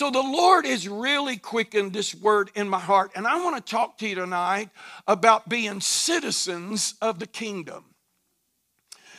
[0.00, 3.10] So the Lord has really quickened this word in my heart.
[3.16, 4.70] And I want to talk to you tonight
[5.06, 7.84] about being citizens of the kingdom.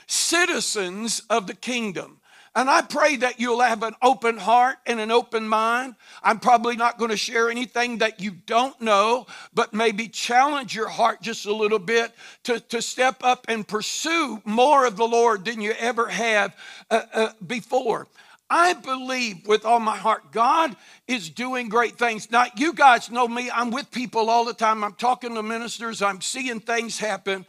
[0.08, 2.20] Citizens of the kingdom.
[2.56, 5.94] And I pray that you'll have an open heart and an open mind.
[6.24, 10.90] I'm probably not going to share anything that you don't know, but maybe challenge your
[10.90, 12.12] heart just a little bit
[12.46, 16.56] to, to step up and pursue more of the Lord than you ever have
[16.90, 18.08] uh, uh, before.
[18.52, 20.76] I believe with all my heart God
[21.08, 22.30] is doing great things.
[22.30, 24.84] Now, you guys know me, I'm with people all the time.
[24.84, 27.46] I'm talking to ministers, I'm seeing things happen.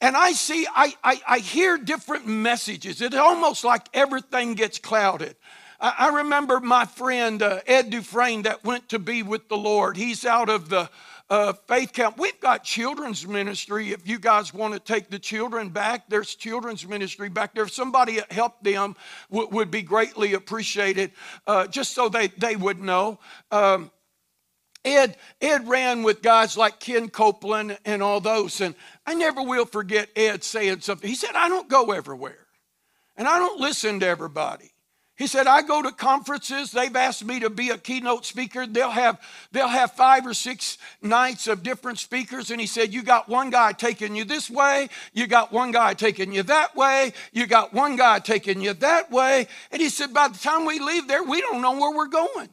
[0.00, 3.00] And I see, I, I, I hear different messages.
[3.00, 5.36] It's almost like everything gets clouded.
[5.80, 9.96] I, I remember my friend uh, Ed Dufresne that went to be with the Lord.
[9.96, 10.90] He's out of the
[11.32, 12.18] uh, faith camp.
[12.18, 13.90] We've got children's ministry.
[13.90, 17.64] If you guys want to take the children back, there's children's ministry back there.
[17.64, 18.94] If somebody help them,
[19.30, 21.10] w- would be greatly appreciated,
[21.46, 23.18] uh, just so they, they would know.
[23.50, 23.90] Um,
[24.84, 28.60] Ed, Ed ran with guys like Ken Copeland and all those.
[28.60, 28.74] And
[29.06, 31.08] I never will forget Ed saying something.
[31.08, 32.46] He said, I don't go everywhere.
[33.16, 34.71] And I don't listen to everybody.
[35.16, 36.72] He said, I go to conferences.
[36.72, 38.66] They've asked me to be a keynote speaker.
[38.66, 39.20] They'll have,
[39.52, 42.50] they'll have five or six nights of different speakers.
[42.50, 44.88] And he said, You got one guy taking you this way.
[45.12, 47.12] You got one guy taking you that way.
[47.32, 49.48] You got one guy taking you that way.
[49.70, 52.48] And he said, By the time we leave there, we don't know where we're going.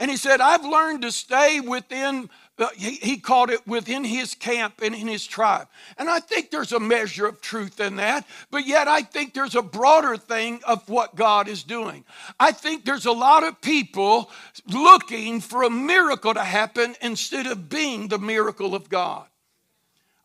[0.00, 4.34] And he said, I've learned to stay within, Uh, he, he called it within his
[4.34, 5.66] camp and in his tribe.
[5.96, 9.54] And I think there's a measure of truth in that, but yet I think there's
[9.54, 12.04] a broader thing of what God is doing.
[12.38, 14.30] I think there's a lot of people
[14.66, 19.26] looking for a miracle to happen instead of being the miracle of God.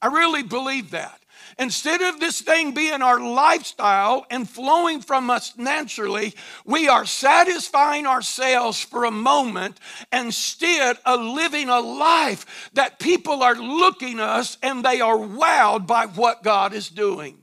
[0.02, 1.22] I really believe that.
[1.58, 6.34] Instead of this thing being our lifestyle and flowing from us naturally,
[6.66, 9.80] we are satisfying ourselves for a moment
[10.11, 16.06] instead of living a life that people are looking us and they are wowed by
[16.08, 17.38] what God is doing.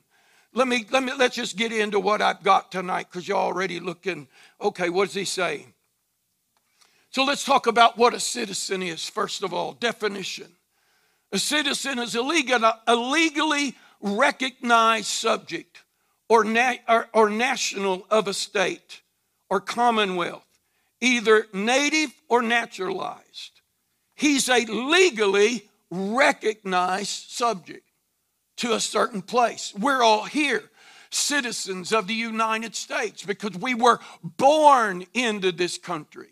[0.55, 3.81] Let me let me let's just get into what I've got tonight because you're already
[3.81, 4.29] looking,
[4.61, 5.69] okay, what does he say?
[7.09, 9.73] So let's talk about what a citizen is, first of all.
[9.73, 10.53] Definition.
[11.31, 15.83] A citizen is a, legally recognized subject
[16.29, 19.01] or, na- or, or national of a state
[19.49, 20.47] or commonwealth,
[21.01, 23.61] either native or naturalized.
[24.15, 27.87] He's a legally recognized subject
[28.59, 29.73] to a certain place.
[29.79, 30.71] We're all here,
[31.11, 36.29] citizens of the United States, because we were born into this country.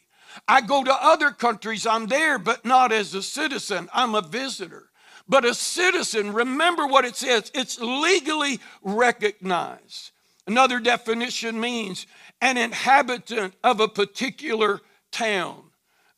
[0.46, 4.89] I go to other countries, I'm there, but not as a citizen, I'm a visitor.
[5.30, 10.10] But a citizen, remember what it says, it's legally recognized.
[10.44, 12.08] Another definition means
[12.40, 14.80] an inhabitant of a particular
[15.12, 15.62] town.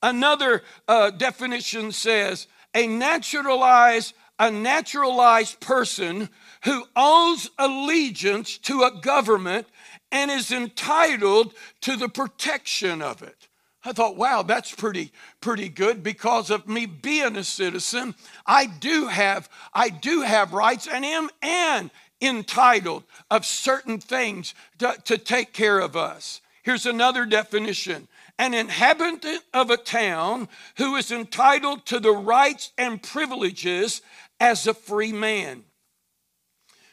[0.03, 6.29] Another uh, definition says a naturalized a naturalized person
[6.65, 9.69] who owes allegiance to a government
[10.11, 11.53] and is entitled
[11.83, 13.47] to the protection of it.
[13.85, 18.15] I thought, wow, that's pretty, pretty good because of me being a citizen.
[18.47, 24.97] I do have, I do have rights and am and entitled of certain things to,
[25.05, 26.41] to take care of us.
[26.63, 28.09] Here's another definition
[28.39, 30.49] an inhabitant of a town
[30.79, 34.01] who is entitled to the rights and privileges
[34.41, 35.63] as a free man.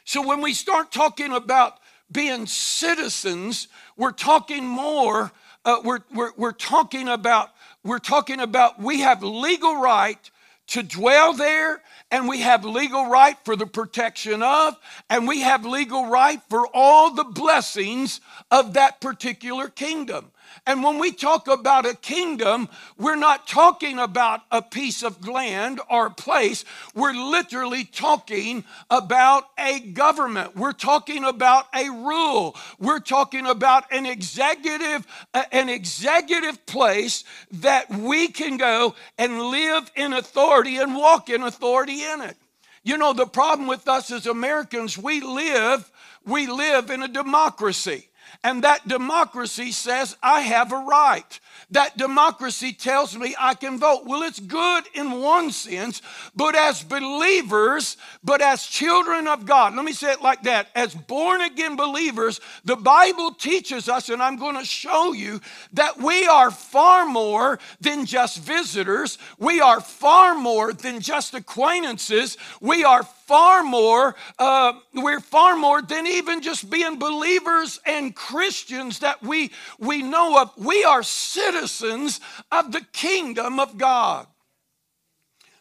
[0.04, 1.78] So when we start talking about
[2.12, 5.32] being citizens, we're talking more
[5.64, 7.50] uh, we're, we're, we're talking about
[7.84, 10.30] we're talking about we have legal right
[10.70, 14.76] to dwell there and we have legal right for the protection of
[15.08, 18.20] and we have legal right for all the blessings
[18.50, 20.30] of that particular kingdom
[20.66, 22.68] and when we talk about a kingdom,
[22.98, 26.64] we're not talking about a piece of land or a place.
[26.94, 30.56] We're literally talking about a government.
[30.56, 32.56] We're talking about a rule.
[32.78, 35.06] We're talking about an executive,
[35.52, 42.04] an executive place that we can go and live in authority and walk in authority
[42.04, 42.36] in it.
[42.82, 45.90] You know, the problem with us as Americans, we live,
[46.26, 48.09] we live in a democracy.
[48.42, 51.40] And that democracy says I have a right.
[51.70, 54.04] That democracy tells me I can vote.
[54.04, 56.02] Well, it's good in one sense,
[56.34, 60.94] but as believers, but as children of God, let me say it like that as
[60.94, 65.40] born again believers, the Bible teaches us, and I'm going to show you,
[65.74, 69.18] that we are far more than just visitors.
[69.38, 72.36] We are far more than just acquaintances.
[72.60, 78.98] We are far more, uh, we're far more than even just being believers and Christians
[78.98, 80.50] that we, we know of.
[80.56, 84.26] We are citizens of the kingdom of God.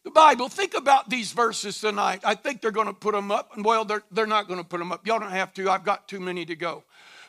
[0.04, 2.22] The Bible, think about these verses tonight.
[2.24, 3.52] I think they're going to put them up.
[3.56, 5.06] Well, they're, they're not going to put them up.
[5.06, 5.70] Y'all don't have to.
[5.70, 6.84] I've got too many to go.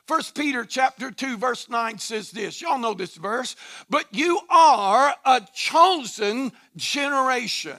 [0.06, 2.62] First Peter chapter 2 verse 9 says this.
[2.62, 3.56] Y'all know this verse.
[3.90, 7.76] But you are a chosen generation,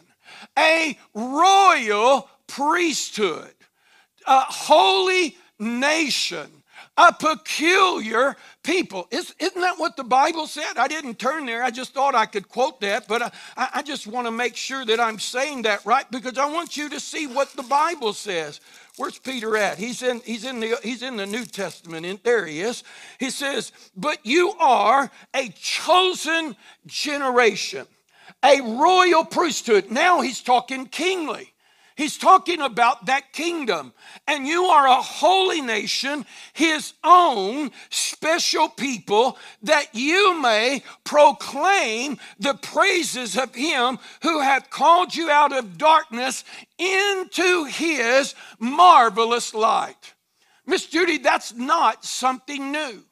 [0.59, 3.53] a royal priesthood,
[4.27, 6.47] a holy nation,
[6.97, 9.07] a peculiar people.
[9.09, 10.77] Isn't that what the Bible said?
[10.77, 11.63] I didn't turn there.
[11.63, 14.83] I just thought I could quote that, but I, I just want to make sure
[14.85, 18.59] that I'm saying that right because I want you to see what the Bible says.
[18.97, 19.77] Where's Peter at?
[19.77, 22.21] He's in, he's in, the, he's in the New Testament.
[22.23, 22.83] There he is.
[23.17, 27.87] He says, But you are a chosen generation,
[28.43, 29.89] a royal priesthood.
[29.89, 31.50] Now he's talking kingly.
[32.01, 33.93] He's talking about that kingdom.
[34.27, 42.55] And you are a holy nation, his own special people, that you may proclaim the
[42.55, 46.43] praises of him who hath called you out of darkness
[46.79, 50.15] into his marvelous light.
[50.65, 53.03] Miss Judy, that's not something new.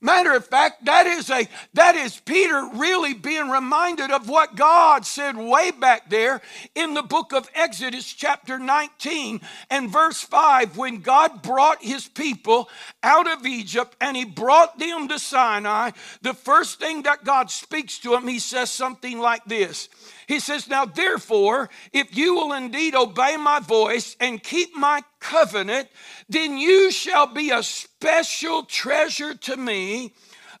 [0.00, 5.04] Matter of fact, that is a that is Peter really being reminded of what God
[5.04, 6.40] said way back there
[6.76, 9.40] in the book of Exodus chapter 19
[9.70, 12.68] and verse 5 when God brought his people
[13.02, 15.90] out of Egypt and he brought them to Sinai,
[16.22, 19.88] the first thing that God speaks to him, he says something like this.
[20.28, 25.88] He says, Now therefore, if you will indeed obey my voice and keep my covenant,
[26.28, 30.12] then you shall be a special treasure to me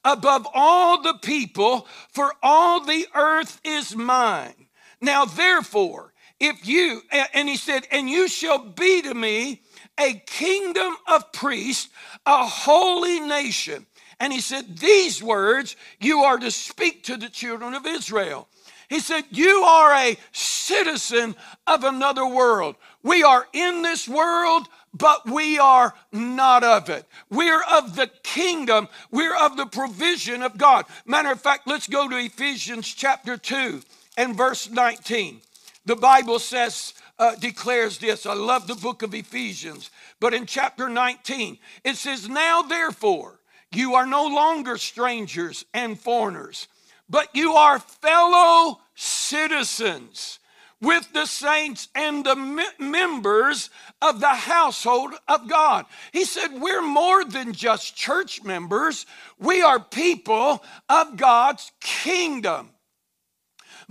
[0.06, 4.54] above all the people, for all the earth is mine.
[5.02, 7.02] Now therefore, if you,
[7.34, 9.60] and he said, and you shall be to me
[10.00, 11.90] a kingdom of priests,
[12.24, 13.84] a holy nation.
[14.18, 18.48] And he said, These words you are to speak to the children of Israel.
[18.88, 21.36] He said, You are a citizen
[21.66, 22.76] of another world.
[23.02, 27.04] We are in this world, but we are not of it.
[27.30, 30.86] We're of the kingdom, we're of the provision of God.
[31.04, 33.82] Matter of fact, let's go to Ephesians chapter 2
[34.16, 35.42] and verse 19.
[35.84, 38.26] The Bible says, uh, declares this.
[38.26, 39.90] I love the book of Ephesians.
[40.20, 43.40] But in chapter 19, it says, Now therefore,
[43.72, 46.68] you are no longer strangers and foreigners
[47.08, 50.38] but you are fellow citizens
[50.80, 53.70] with the saints and the members
[54.00, 55.86] of the household of God.
[56.12, 59.06] He said, We're more than just church members,
[59.38, 62.70] we are people of God's kingdom.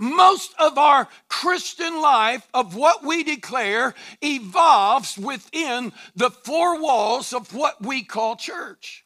[0.00, 7.52] Most of our Christian life, of what we declare, evolves within the four walls of
[7.52, 9.04] what we call church.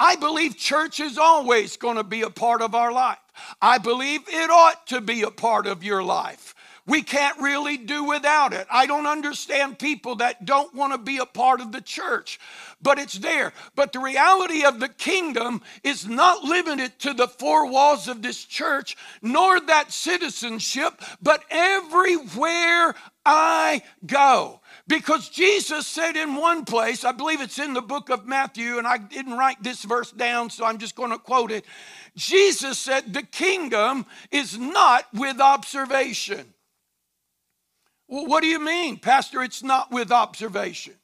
[0.00, 3.18] I believe church is always going to be a part of our life.
[3.60, 6.54] I believe it ought to be a part of your life.
[6.86, 8.66] We can't really do without it.
[8.70, 12.40] I don't understand people that don't want to be a part of the church,
[12.80, 13.52] but it's there.
[13.74, 18.42] But the reality of the kingdom is not limited to the four walls of this
[18.42, 22.94] church, nor that citizenship, but everywhere
[23.26, 24.60] I go.
[24.88, 28.86] Because Jesus said in one place, I believe it's in the book of Matthew, and
[28.86, 31.66] I didn't write this verse down, so I'm just going to quote it.
[32.16, 36.54] Jesus said, The kingdom is not with observation.
[38.08, 39.42] Well, what do you mean, Pastor?
[39.42, 40.94] It's not with observation.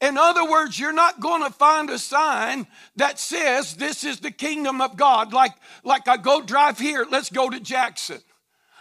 [0.00, 4.30] In other words, you're not going to find a sign that says this is the
[4.30, 5.32] kingdom of God.
[5.32, 8.20] Like, like I go drive here, let's go to Jackson.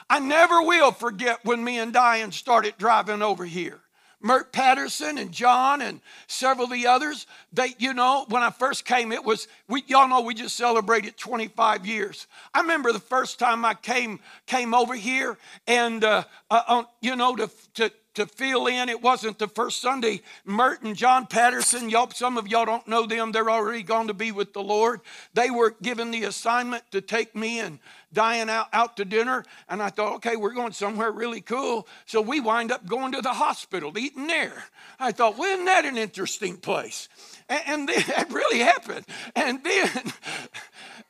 [0.09, 3.82] I never will forget when me and Diane started driving over here.
[4.23, 8.85] Mert Patterson and John and several of the others, they, you know, when I first
[8.85, 12.25] came, it was, we, y'all know we just celebrated 25 years.
[12.53, 15.37] I remember the first time I came, came over here
[15.67, 18.89] and, uh, uh, you know, to, to, to fill in.
[18.89, 20.21] It wasn't the first Sunday.
[20.45, 23.31] Mert and John Patterson, y'all, some of y'all don't know them.
[23.31, 25.01] They're already gone to be with the Lord.
[25.33, 27.79] They were given the assignment to take me and
[28.13, 31.87] Diane out, out to dinner, and I thought, okay, we're going somewhere really cool.
[32.05, 34.65] So we wind up going to the hospital, eating there.
[34.99, 37.09] I thought, well, isn't that an interesting place?
[37.49, 39.05] And, and then that really happened.
[39.35, 39.89] And then,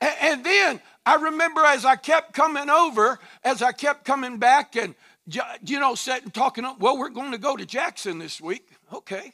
[0.00, 4.94] and then I remember as I kept coming over, as I kept coming back, and
[5.26, 5.94] you know,
[6.32, 6.64] talking.
[6.64, 8.68] Up, well, we're going to go to Jackson this week.
[8.92, 9.32] Okay,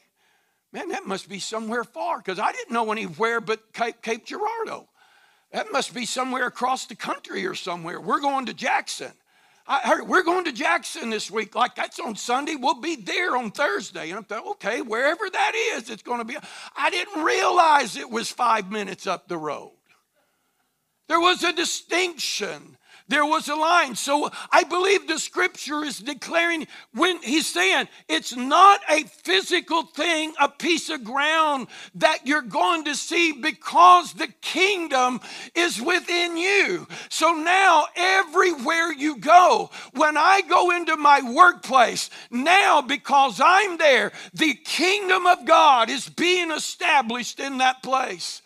[0.71, 4.87] man, that must be somewhere far because I didn't know anywhere but Cape, Cape Girardeau.
[5.51, 7.99] That must be somewhere across the country or somewhere.
[7.99, 9.11] We're going to Jackson.
[9.67, 11.55] I heard we're going to Jackson this week.
[11.55, 12.55] Like that's on Sunday.
[12.55, 14.09] We'll be there on Thursday.
[14.09, 16.37] And I'm okay, wherever that is, it's going to be.
[16.75, 19.71] I didn't realize it was five minutes up the road.
[21.07, 22.77] There was a distinction
[23.11, 23.93] there was a line.
[23.95, 30.33] So I believe the scripture is declaring when he's saying it's not a physical thing,
[30.39, 35.19] a piece of ground that you're going to see because the kingdom
[35.53, 36.87] is within you.
[37.09, 44.13] So now everywhere you go, when I go into my workplace, now because I'm there,
[44.33, 48.40] the kingdom of God is being established in that place.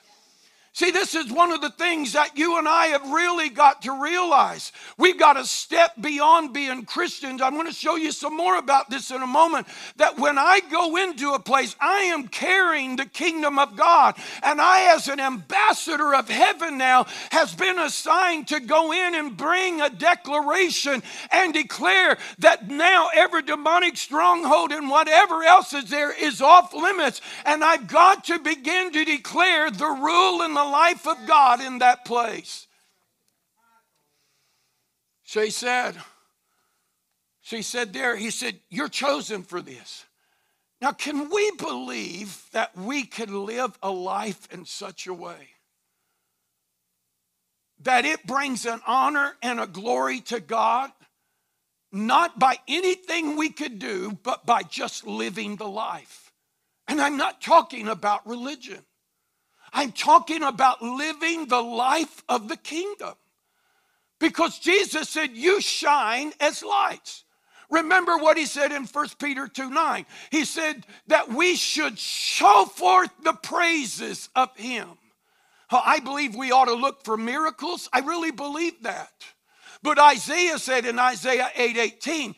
[0.76, 4.04] See, this is one of the things that you and I have really got to
[4.04, 4.74] realize.
[4.98, 7.42] We've got to step beyond being Christians.
[7.42, 9.68] I'm going to show you some more about this in a moment.
[9.96, 14.16] That when I go into a place, I am carrying the kingdom of God.
[14.44, 19.38] And I, as an ambassador of heaven now, has been assigned to go in and
[19.38, 21.02] bring a declaration
[21.32, 27.22] and declare that now every demonic stronghold and whatever else is there is off limits.
[27.46, 31.80] And I've got to begin to declare the rule and the life of God in
[31.80, 32.68] that place.
[35.24, 35.96] She said,
[37.42, 40.06] she said there, he said, You're chosen for this.
[40.82, 45.50] Now, can we believe that we can live a life in such a way
[47.82, 50.92] that it brings an honor and a glory to God,
[51.92, 56.32] not by anything we could do, but by just living the life?
[56.88, 58.84] And I'm not talking about religion.
[59.76, 63.14] I'm talking about living the life of the kingdom.
[64.20, 67.26] Because Jesus said, You shine as lights.
[67.70, 70.06] Remember what he said in 1 Peter 2 9.
[70.32, 74.88] He said that we should show forth the praises of him.
[75.70, 77.90] I believe we ought to look for miracles.
[77.92, 79.12] I really believe that.
[79.86, 82.36] But Isaiah said in Isaiah 8 18,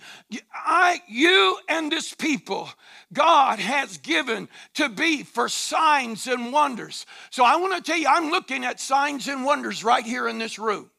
[0.53, 2.69] I, you and this people,
[3.13, 7.05] God has given to be for signs and wonders.
[7.29, 10.39] So I want to tell you, I'm looking at signs and wonders right here in
[10.39, 10.91] this room.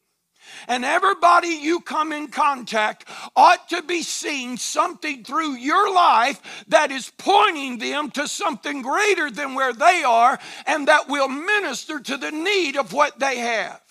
[0.68, 3.04] And everybody you come in contact
[3.36, 9.30] ought to be seeing something through your life that is pointing them to something greater
[9.30, 13.82] than where they are and that will minister to the need of what they have.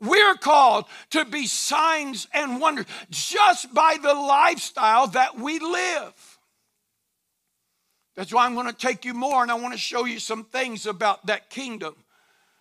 [0.00, 6.38] We're called to be signs and wonders just by the lifestyle that we live.
[8.16, 10.44] That's why I'm going to take you more and I want to show you some
[10.44, 11.94] things about that kingdom.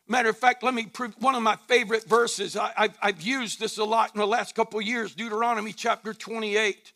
[0.07, 2.55] Matter of fact, let me prove one of my favorite verses.
[2.55, 6.93] I, have used this a lot in the last couple years Deuteronomy chapter 28.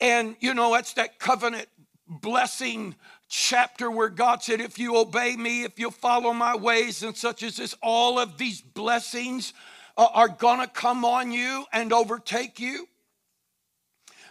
[0.00, 1.68] And, you know, that's that covenant
[2.08, 2.96] blessing
[3.28, 7.42] chapter where God said, If you obey me, if you follow my ways, and such
[7.42, 9.52] as this, all of these blessings
[9.96, 12.88] are gonna come on you and overtake you.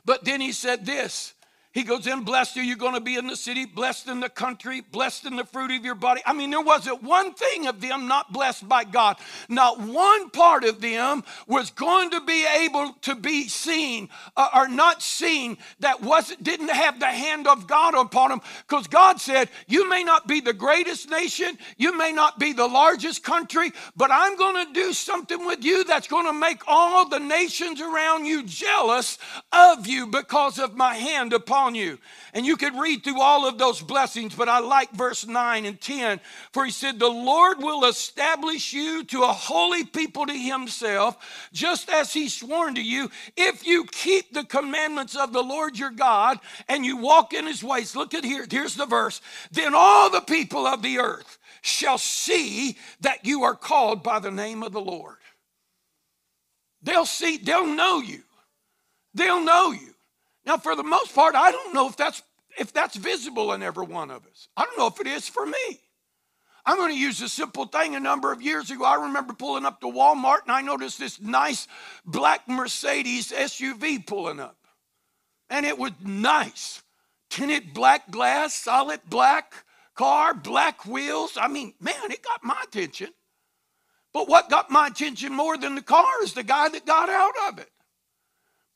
[0.06, 1.34] But then he said this
[1.78, 4.30] he goes in, blessed are you going to be in the city, blessed in the
[4.30, 6.24] country, blessed in the fruit of your body.
[6.26, 9.18] I mean, there wasn't one thing of them not blessed by God.
[9.48, 14.68] Not one part of them was going to be able to be seen uh, or
[14.68, 18.42] not seen that wasn't didn't have the hand of God upon them.
[18.68, 22.66] Because God said, You may not be the greatest nation, you may not be the
[22.66, 27.08] largest country, but I'm going to do something with you that's going to make all
[27.08, 29.20] the nations around you jealous
[29.52, 32.00] of you because of my hand upon on you.
[32.34, 35.80] And you could read through all of those blessings, but I like verse 9 and
[35.80, 36.20] 10,
[36.54, 41.90] for he said, The Lord will establish you to a holy people to himself, just
[41.90, 46.40] as he sworn to you, if you keep the commandments of the Lord your God
[46.70, 47.96] and you walk in his ways.
[47.96, 49.22] Look at here, here's the verse.
[49.52, 54.32] Then all the people of the earth shall see that you are called by the
[54.32, 55.18] name of the Lord.
[56.82, 58.24] They'll see, they'll know you.
[59.14, 59.97] They'll know you.
[60.48, 62.24] Now, for the most part, I don't know if that's
[62.58, 64.48] if that's visible in every one of us.
[64.56, 65.82] I don't know if it is for me.
[66.66, 67.96] I'm going to use a simple thing.
[67.96, 71.22] A number of years ago, I remember pulling up to Walmart and I noticed this
[71.22, 71.68] nice
[72.06, 74.58] black Mercedes SUV pulling up.
[75.50, 76.82] And it was nice.
[77.30, 79.54] Tinted black glass, solid black
[79.96, 81.38] car, black wheels.
[81.40, 83.10] I mean, man, it got my attention.
[84.14, 87.36] But what got my attention more than the car is the guy that got out
[87.50, 87.70] of it.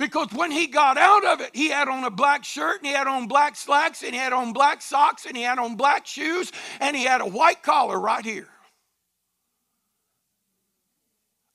[0.01, 2.91] Because when he got out of it, he had on a black shirt and he
[2.91, 6.07] had on black slacks and he had on black socks and he had on black
[6.07, 8.47] shoes and he had a white collar right here.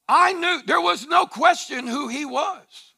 [0.09, 2.95] I knew there was no question who he was.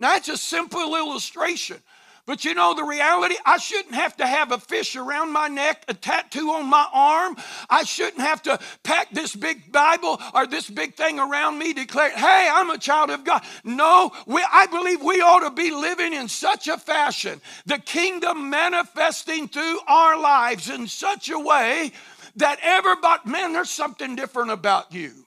[0.00, 1.80] Now, it's a simple illustration.
[2.26, 3.34] But you know the reality?
[3.44, 7.36] I shouldn't have to have a fish around my neck, a tattoo on my arm.
[7.68, 12.16] I shouldn't have to pack this big Bible or this big thing around me declaring,
[12.16, 13.42] hey, I'm a child of God.
[13.62, 18.48] No, we, I believe we ought to be living in such a fashion, the kingdom
[18.48, 21.92] manifesting through our lives in such a way
[22.36, 25.23] that everybody, man, there's something different about you.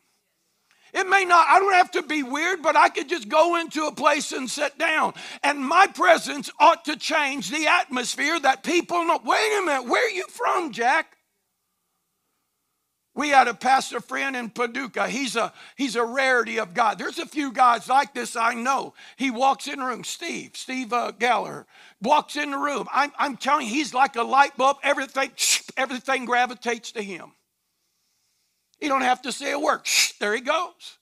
[0.97, 3.85] It may not, I don't have to be weird, but I could just go into
[3.85, 5.13] a place and sit down.
[5.43, 9.19] And my presence ought to change the atmosphere that people know.
[9.23, 11.17] Wait a minute, where are you from, Jack?
[13.13, 15.07] We had a pastor friend in Paducah.
[15.07, 16.99] He's a he's a rarity of God.
[16.99, 18.93] There's a few guys like this I know.
[19.17, 20.03] He walks in the room.
[20.03, 21.67] Steve, Steve uh, Gallagher,
[22.01, 22.87] walks in the room.
[22.93, 24.77] I'm, I'm telling you, he's like a light bulb.
[24.83, 25.31] Everything
[25.77, 27.33] everything gravitates to him.
[28.79, 29.81] He don't have to say a word.
[29.84, 30.98] Shh, there he goes.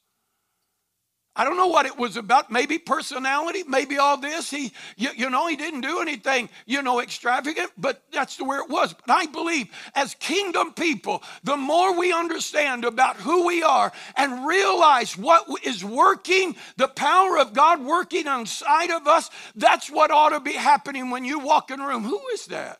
[1.37, 2.49] I don't know what it was about.
[2.49, 4.49] Maybe personality, maybe all this.
[4.49, 8.55] He, you, you, know, he didn't do anything, you know, extravagant, but that's the way
[8.57, 8.93] it was.
[8.93, 14.47] But I believe as kingdom people, the more we understand about who we are and
[14.47, 20.29] realize what is working, the power of God working inside of us, that's what ought
[20.29, 22.05] to be happening when you walk in a room.
[22.05, 22.79] Who is that?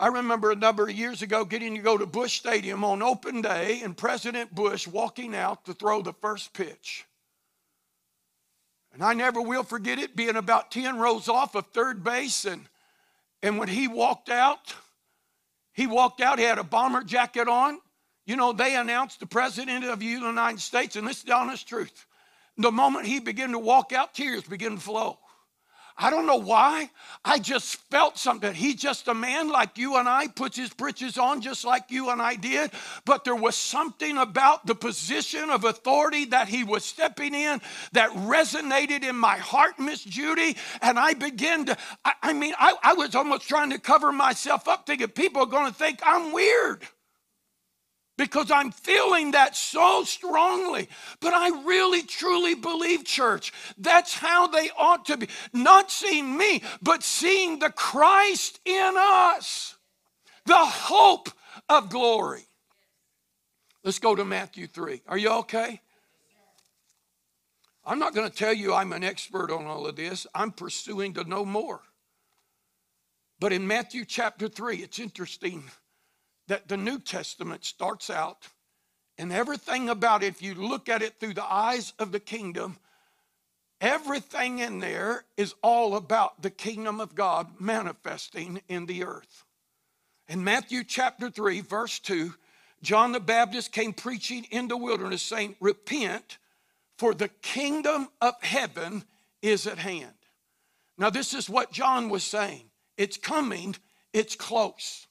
[0.00, 3.42] I remember a number of years ago getting to go to Busch Stadium on open
[3.42, 7.04] day and President Bush walking out to throw the first pitch.
[8.92, 12.44] And I never will forget it being about 10 rows off of third base.
[12.44, 12.66] And,
[13.42, 14.74] and when he walked out,
[15.72, 17.80] he walked out, he had a bomber jacket on.
[18.24, 21.68] You know, they announced the President of the United States, and this is the honest
[21.68, 22.06] truth.
[22.56, 25.18] The moment he began to walk out, tears began to flow.
[26.00, 26.90] I don't know why.
[27.24, 28.54] I just felt something.
[28.54, 32.10] He's just a man like you and I, puts his breeches on just like you
[32.10, 32.70] and I did.
[33.04, 37.60] But there was something about the position of authority that he was stepping in
[37.92, 40.56] that resonated in my heart, Miss Judy.
[40.80, 44.68] And I began to, I, I mean, I, I was almost trying to cover myself
[44.68, 46.86] up, thinking people are going to think I'm weird
[48.18, 50.88] because I'm feeling that so strongly.
[51.20, 55.28] But I really, truly believe, church, that's how they ought to be.
[55.54, 59.76] Not seeing me, but seeing the Christ in us,
[60.44, 61.30] the hope
[61.70, 62.46] of glory.
[63.84, 65.02] Let's go to Matthew 3.
[65.06, 65.80] Are you okay?
[67.86, 70.26] I'm not going to tell you I'm an expert on all of this.
[70.34, 71.80] I'm pursuing to know more.
[73.40, 75.62] But in Matthew chapter 3, it's interesting
[76.48, 78.48] that the New Testament starts out,
[79.16, 82.76] and everything about it, if you look at it through the eyes of the kingdom,
[83.80, 89.44] everything in there is all about the kingdom of God manifesting in the earth.
[90.28, 92.34] In Matthew chapter 3, verse 2,
[92.82, 96.38] John the Baptist came preaching in the wilderness, saying, Repent,
[96.96, 99.04] for the kingdom of heaven
[99.42, 100.12] is at hand.
[100.96, 102.64] Now, this is what John was saying
[102.96, 103.76] it's coming,
[104.12, 105.07] it's close.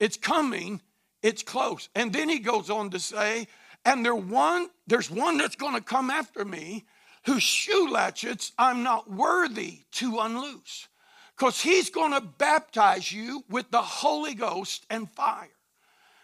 [0.00, 0.80] It's coming,
[1.22, 1.88] it's close.
[1.94, 3.46] And then he goes on to say,
[3.84, 6.86] and there one, there's one that's going to come after me
[7.26, 10.88] whose shoe latchets I'm not worthy to unloose.
[11.36, 15.48] Because he's going to baptize you with the Holy Ghost and fire.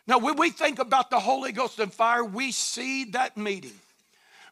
[0.06, 3.78] Now, when we think about the Holy Ghost and fire, we see that meeting.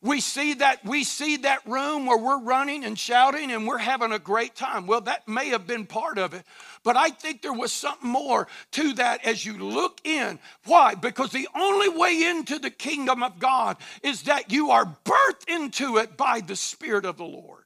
[0.04, 4.12] We see that we see that room where we're running and shouting and we're having
[4.12, 4.86] a great time.
[4.86, 6.44] Well, that may have been part of it,
[6.84, 10.38] but I think there was something more to that as you look in.
[10.66, 10.94] Why?
[10.94, 15.96] Because the only way into the kingdom of God is that you are birthed into
[15.96, 17.64] it by the Spirit of the Lord.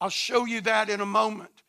[0.00, 1.62] I'll show you that in a moment.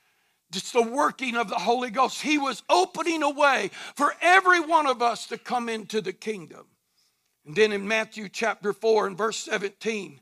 [0.56, 2.24] It's the working of the Holy Ghost.
[2.24, 6.66] He was opening a way for every one of us to come into the kingdom.
[7.46, 10.20] And then in Matthew chapter 4 and verse 17,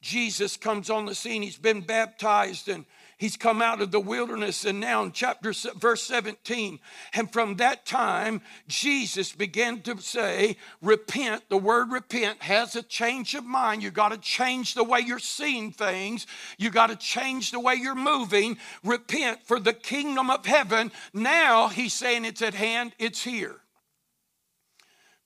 [0.00, 1.42] Jesus comes on the scene.
[1.42, 2.84] He's been baptized and
[3.18, 4.64] he's come out of the wilderness.
[4.64, 6.80] And now in chapter verse 17,
[7.12, 11.48] and from that time, Jesus began to say, Repent.
[11.48, 13.82] The word repent has a change of mind.
[13.82, 16.26] You got to change the way you're seeing things,
[16.58, 18.58] you got to change the way you're moving.
[18.82, 20.90] Repent for the kingdom of heaven.
[21.14, 23.61] Now he's saying it's at hand, it's here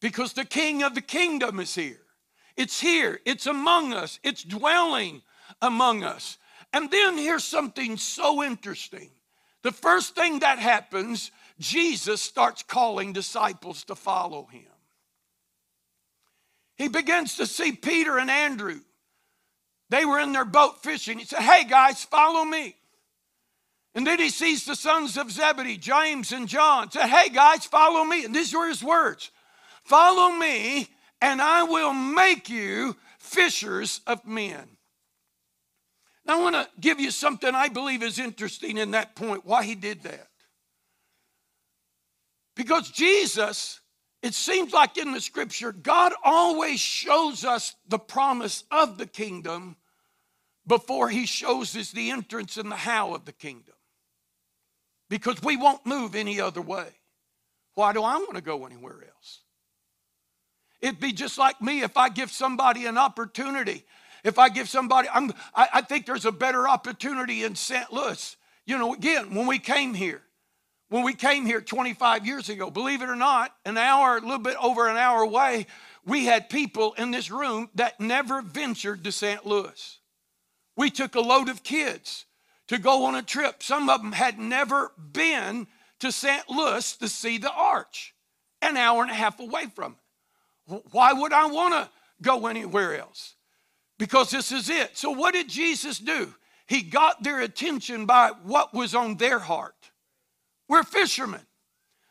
[0.01, 2.01] because the king of the kingdom is here.
[2.57, 5.23] It's here, it's among us, it's dwelling
[5.61, 6.39] among us.
[6.73, 9.11] And then here's something so interesting.
[9.63, 14.67] The first thing that happens, Jesus starts calling disciples to follow him.
[16.77, 18.81] He begins to see Peter and Andrew.
[19.89, 21.19] They were in their boat fishing.
[21.19, 22.77] He said, Hey guys, follow me.
[23.95, 26.91] And then he sees the sons of Zebedee, James and John.
[26.91, 28.25] Said, Hey guys, follow me.
[28.25, 29.31] And these were his words
[29.87, 30.89] Follow me,
[31.23, 34.67] and I will make you fishers of men.
[36.25, 39.63] Now, I want to give you something I believe is interesting in that point, why
[39.63, 40.27] he did that.
[42.57, 43.81] Because Jesus,
[44.25, 49.77] it seems like in the scripture, God always shows us the promise of the kingdom
[50.67, 53.75] before he shows us the entrance and the how of the kingdom.
[55.09, 56.89] Because we won't move any other way.
[57.75, 59.16] Why do I want to go anywhere else?
[60.81, 63.85] It'd be just like me if I give somebody an opportunity.
[64.25, 67.93] If I give somebody, I, I think there's a better opportunity in St.
[67.93, 68.37] Louis.
[68.65, 70.23] You know, again, when we came here,
[70.89, 74.39] when we came here 25 years ago, believe it or not, an hour, a little
[74.39, 75.67] bit over an hour away,
[76.05, 79.45] we had people in this room that never ventured to St.
[79.45, 79.99] Louis.
[80.77, 82.27] We took a load of kids
[82.69, 83.63] to go on a trip.
[83.63, 85.67] Some of them had never been
[86.01, 86.49] to St.
[86.49, 88.15] Louis to see the arch,
[88.61, 89.99] an hour and a half away from it.
[90.67, 91.91] Why would I want to
[92.23, 93.35] go anywhere else?
[93.99, 94.97] Because this is it.
[94.97, 96.35] So, what did Jesus do?
[96.67, 99.75] He got their attention by what was on their heart.
[100.69, 101.47] We're fishermen.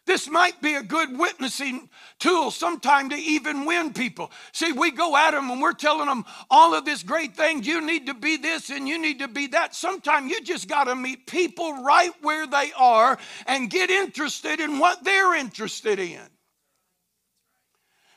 [0.06, 1.90] This might be a good witnessing
[2.20, 4.32] tool sometime to even win people.
[4.52, 7.66] See, we go at them and we're telling them all of this great things.
[7.66, 9.74] You need to be this and you need to be that.
[9.74, 14.78] Sometimes you just got to meet people right where they are and get interested in
[14.78, 16.22] what they're interested in.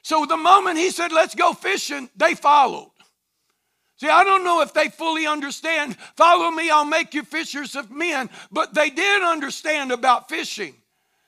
[0.09, 2.93] So the moment he said, let's go fishing, they followed.
[3.99, 7.91] See, I don't know if they fully understand, follow me, I'll make you fishers of
[7.91, 10.77] men, but they did understand about fishing.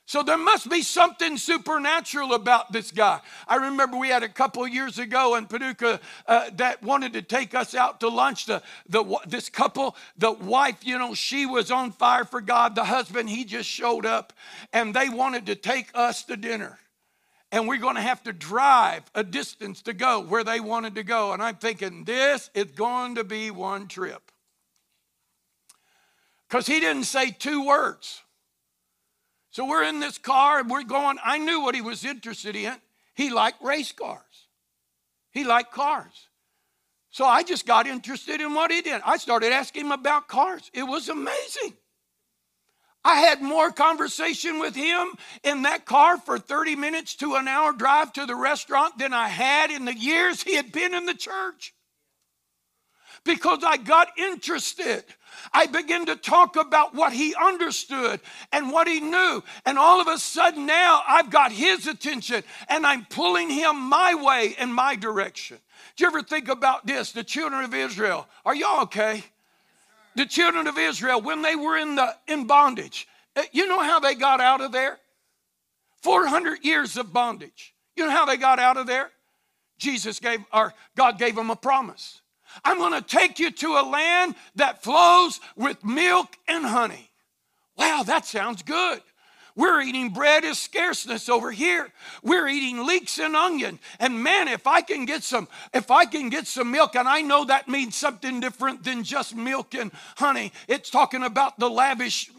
[0.06, 3.20] So there must be something supernatural about this guy.
[3.46, 7.54] I remember we had a couple years ago in Paducah uh, that wanted to take
[7.54, 8.46] us out to lunch.
[8.46, 12.76] The, the, this couple, the wife, you know, she was on fire for God.
[12.76, 14.32] The husband, he just showed up,
[14.72, 16.78] and they wanted to take us to dinner.
[17.52, 21.02] And we're going to have to drive a distance to go where they wanted to
[21.02, 21.32] go.
[21.32, 24.30] And I'm thinking, this is going to be one trip.
[26.48, 28.22] Because he didn't say two words.
[29.50, 31.18] So we're in this car and we're going.
[31.24, 32.74] I knew what he was interested in.
[33.14, 34.46] He liked race cars,
[35.30, 36.28] he liked cars.
[37.12, 39.02] So I just got interested in what he did.
[39.04, 40.70] I started asking him about cars.
[40.72, 41.74] It was amazing.
[43.04, 45.08] I had more conversation with him
[45.42, 49.28] in that car for 30 minutes to an hour drive to the restaurant than I
[49.28, 51.74] had in the years he had been in the church
[53.24, 55.04] because I got interested.
[55.52, 58.20] I began to talk about what he understood
[58.52, 59.42] and what he knew.
[59.64, 64.14] And all of a sudden now I've got his attention and I'm pulling him my
[64.14, 65.58] way in my direction.
[65.96, 67.12] Do you ever think about this?
[67.12, 69.24] The children of Israel, are y'all okay?
[70.14, 74.00] The children of Israel, when they were in, the, in bondage, eh, you know how
[74.00, 74.98] they got out of there?
[76.02, 77.74] 400 years of bondage.
[77.96, 79.10] You know how they got out of there?
[79.78, 82.20] Jesus gave, or God gave them a promise.
[82.64, 87.10] I'm going to take you to a land that flows with milk and honey.
[87.76, 89.00] Wow, that sounds good.
[89.60, 91.92] We're eating bread as scarceness over here.
[92.22, 93.78] We're eating leeks and onion.
[93.98, 97.20] And man, if I can get some, if I can get some milk, and I
[97.20, 100.52] know that means something different than just milk and honey.
[100.66, 102.30] It's talking about the lavish,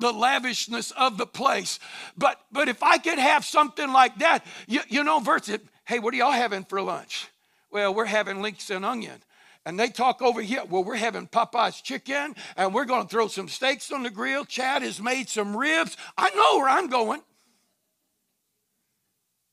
[0.00, 1.78] the lavishness of the place.
[2.16, 5.50] But but if I could have something like that, you, you know, verse
[5.84, 7.28] hey, what are y'all having for lunch?
[7.70, 9.20] Well, we're having leeks and onion
[9.66, 10.62] and they talk over here.
[10.68, 14.44] Well, we're having Popeye's chicken and we're going to throw some steaks on the grill.
[14.44, 15.96] Chad has made some ribs.
[16.16, 17.20] I know where I'm going.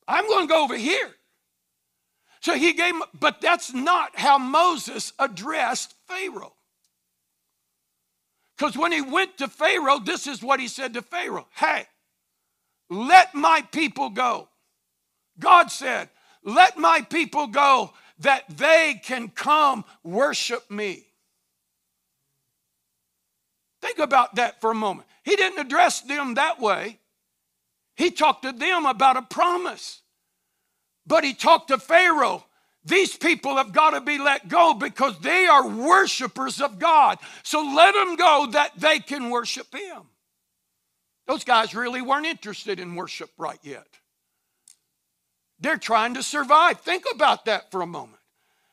[0.06, 1.10] I'm going to go over here.
[2.40, 6.54] So he gave, but that's not how Moses addressed Pharaoh.
[8.56, 11.86] Because when he went to Pharaoh, this is what he said to Pharaoh Hey,
[12.90, 14.48] let my people go.
[15.38, 16.08] God said,
[16.42, 21.04] Let my people go that they can come worship me.
[23.80, 25.08] Think about that for a moment.
[25.22, 26.98] He didn't address them that way.
[27.96, 30.02] He talked to them about a promise.
[31.06, 32.44] But he talked to Pharaoh.
[32.84, 37.18] These people have got to be let go because they are worshipers of God.
[37.42, 40.02] So let them go that they can worship Him.
[41.26, 43.86] Those guys really weren't interested in worship right yet.
[45.60, 46.80] They're trying to survive.
[46.80, 48.20] Think about that for a moment.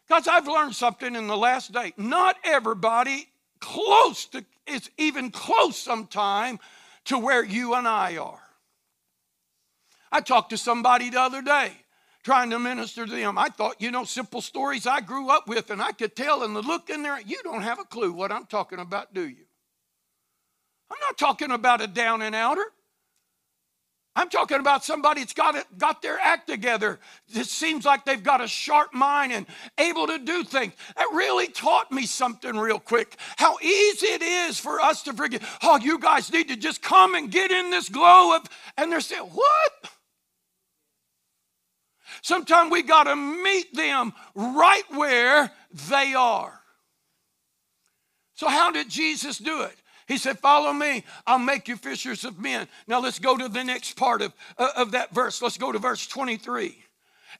[0.07, 1.93] Because I've learned something in the last day.
[1.97, 3.27] Not everybody
[3.59, 6.59] close to is even close sometime
[7.05, 8.41] to where you and I are.
[10.11, 11.71] I talked to somebody the other day
[12.23, 13.37] trying to minister to them.
[13.37, 16.55] I thought, you know, simple stories I grew up with, and I could tell in
[16.55, 19.45] the look in there, you don't have a clue what I'm talking about, do you?
[20.89, 22.65] I'm not talking about a down and outer.
[24.17, 26.99] I'm talking about somebody that's got, got their act together.
[27.33, 29.45] It seems like they've got a sharp mind and
[29.77, 30.73] able to do things.
[30.95, 33.17] That really taught me something real quick.
[33.35, 35.43] How easy it is for us to forget.
[35.61, 38.43] Oh, you guys need to just come and get in this glow of,
[38.77, 39.91] and they're saying, what?
[42.21, 45.51] Sometimes we got to meet them right where
[45.89, 46.61] they are.
[48.35, 49.75] So, how did Jesus do it?
[50.07, 52.67] He said, Follow me, I'll make you fishers of men.
[52.87, 55.41] Now let's go to the next part of, uh, of that verse.
[55.41, 56.77] Let's go to verse 23.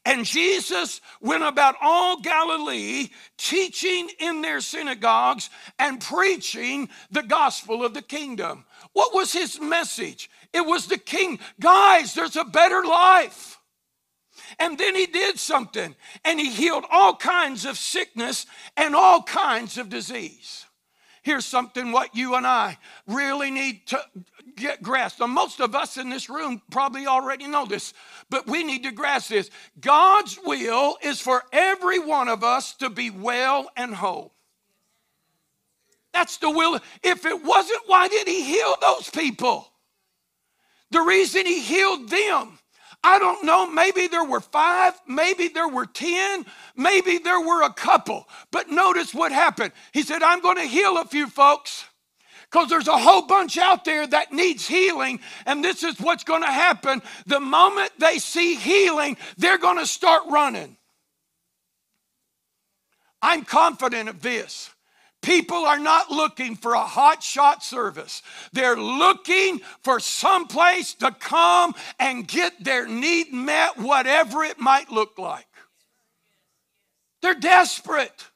[0.03, 5.49] And Jesus went about all Galilee, teaching in their synagogues
[5.79, 8.65] and preaching the gospel of the kingdom.
[8.93, 10.29] What was his message?
[10.53, 11.39] It was the king.
[11.59, 13.59] Guys, there's a better life.
[14.59, 18.45] And then he did something, and he healed all kinds of sickness
[18.77, 20.64] and all kinds of disease.
[21.25, 23.99] Here's something what you and I really need to
[24.55, 25.19] get grasped.
[25.19, 27.95] Now, most of us in this room probably already know this,
[28.29, 29.49] but we need to grasp this.
[29.79, 34.35] God's will is for every one of us to be well and whole.
[36.13, 36.79] That's the will.
[37.01, 39.67] If it wasn't, why did he heal those people?
[40.91, 42.59] The reason he healed them
[43.07, 46.43] I don't know, maybe there were five, maybe there were 10,
[46.75, 48.27] maybe there were a couple.
[48.49, 49.73] But notice what happened.
[49.93, 51.85] He said, I'm going to heal a few folks
[52.49, 55.19] because there's a whole bunch out there that needs healing.
[55.45, 57.03] And this is what's going to happen.
[57.27, 60.75] The moment they see healing, they're going to start running.
[63.21, 64.71] I'm confident of this.
[65.25, 68.21] People are not looking for a hot shot service.
[68.53, 74.91] They're looking for some place to come and get their need met, whatever it might
[74.91, 75.47] look like.
[77.23, 78.27] They're desperate.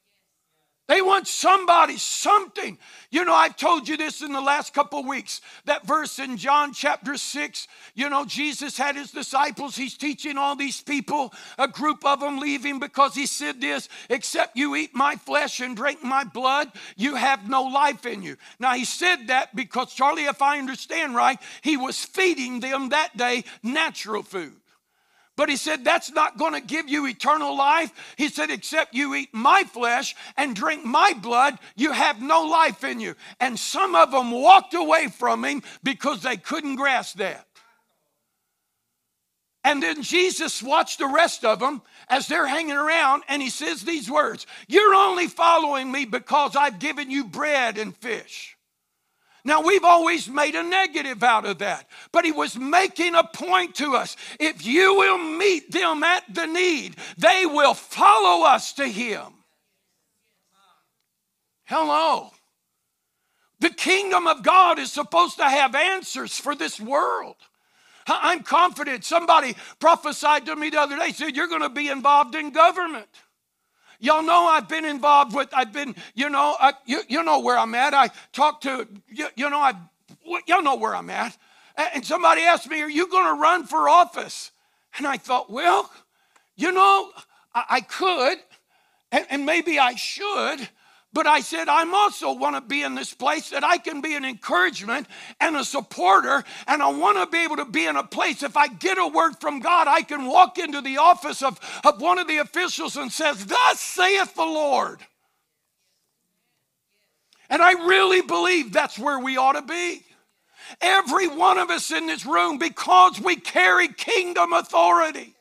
[0.90, 2.76] They want somebody, something.
[3.12, 5.40] You know, I've told you this in the last couple weeks.
[5.64, 9.76] That verse in John chapter 6, you know, Jesus had his disciples.
[9.76, 14.56] He's teaching all these people, a group of them leaving because he said this except
[14.56, 18.36] you eat my flesh and drink my blood, you have no life in you.
[18.58, 23.16] Now, he said that because, Charlie, if I understand right, he was feeding them that
[23.16, 24.59] day natural food.
[25.40, 28.14] But he said, That's not going to give you eternal life.
[28.18, 32.84] He said, Except you eat my flesh and drink my blood, you have no life
[32.84, 33.14] in you.
[33.40, 37.46] And some of them walked away from him because they couldn't grasp that.
[39.64, 43.80] And then Jesus watched the rest of them as they're hanging around, and he says
[43.80, 48.58] these words You're only following me because I've given you bread and fish.
[49.44, 53.74] Now, we've always made a negative out of that, but he was making a point
[53.76, 54.16] to us.
[54.38, 59.32] If you will meet them at the need, they will follow us to him.
[61.64, 62.32] Hello.
[63.60, 67.36] The kingdom of God is supposed to have answers for this world.
[68.06, 69.04] I'm confident.
[69.04, 73.06] Somebody prophesied to me the other day, said, You're going to be involved in government.
[74.00, 77.58] Y'all know I've been involved with, I've been, you know, I, you, you know where
[77.58, 77.92] I'm at.
[77.92, 79.74] I talk to, you, you know, I,
[80.46, 81.36] y'all know where I'm at.
[81.94, 84.52] And somebody asked me, Are you going to run for office?
[84.96, 85.90] And I thought, Well,
[86.56, 87.10] you know,
[87.54, 88.38] I, I could,
[89.12, 90.68] and, and maybe I should,
[91.12, 94.14] but I said, I'm also want to be in this place that I can be
[94.14, 95.08] an encouragement
[95.40, 96.44] and a supporter.
[96.68, 99.08] And I want to be able to be in a place, if I get a
[99.08, 102.96] word from God, I can walk into the office of, of one of the officials
[102.96, 105.00] and says, Thus saith the Lord.
[107.48, 110.04] And I really believe that's where we ought to be.
[110.80, 115.34] Every one of us in this room, because we carry kingdom authority.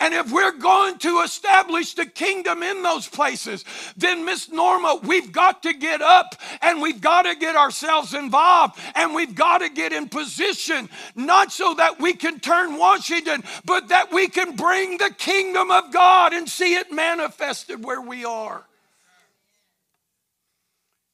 [0.00, 3.64] And if we're going to establish the kingdom in those places,
[3.96, 8.78] then Miss Norma, we've got to get up and we've got to get ourselves involved
[8.94, 13.88] and we've got to get in position, not so that we can turn Washington, but
[13.88, 18.64] that we can bring the kingdom of God and see it manifested where we are.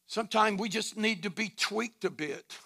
[0.07, 2.57] Sometimes we just need to be tweaked a bit.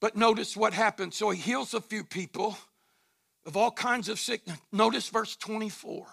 [0.00, 1.16] But notice what happens.
[1.16, 2.56] So he heals a few people
[3.48, 4.58] of all kinds of sickness.
[4.70, 6.06] Notice verse 24.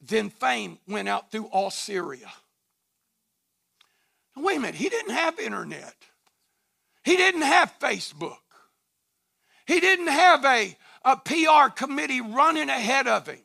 [0.00, 2.32] Then fame went out through all Syria.
[4.34, 5.94] Now, wait a minute, he didn't have internet.
[7.04, 8.38] He didn't have Facebook.
[9.66, 13.38] He didn't have a, a PR committee running ahead of him.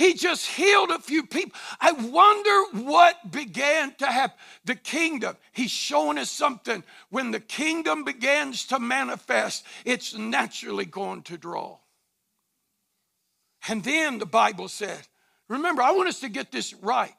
[0.00, 1.52] He just healed a few people.
[1.78, 4.38] I wonder what began to happen.
[4.64, 6.82] The kingdom, he's showing us something.
[7.10, 11.76] When the kingdom begins to manifest, it's naturally going to draw.
[13.68, 15.06] And then the Bible said,
[15.50, 17.12] remember, I want us to get this right.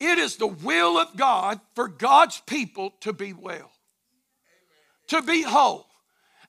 [0.00, 3.70] It is the will of God for God's people to be well,
[5.08, 5.86] to be whole.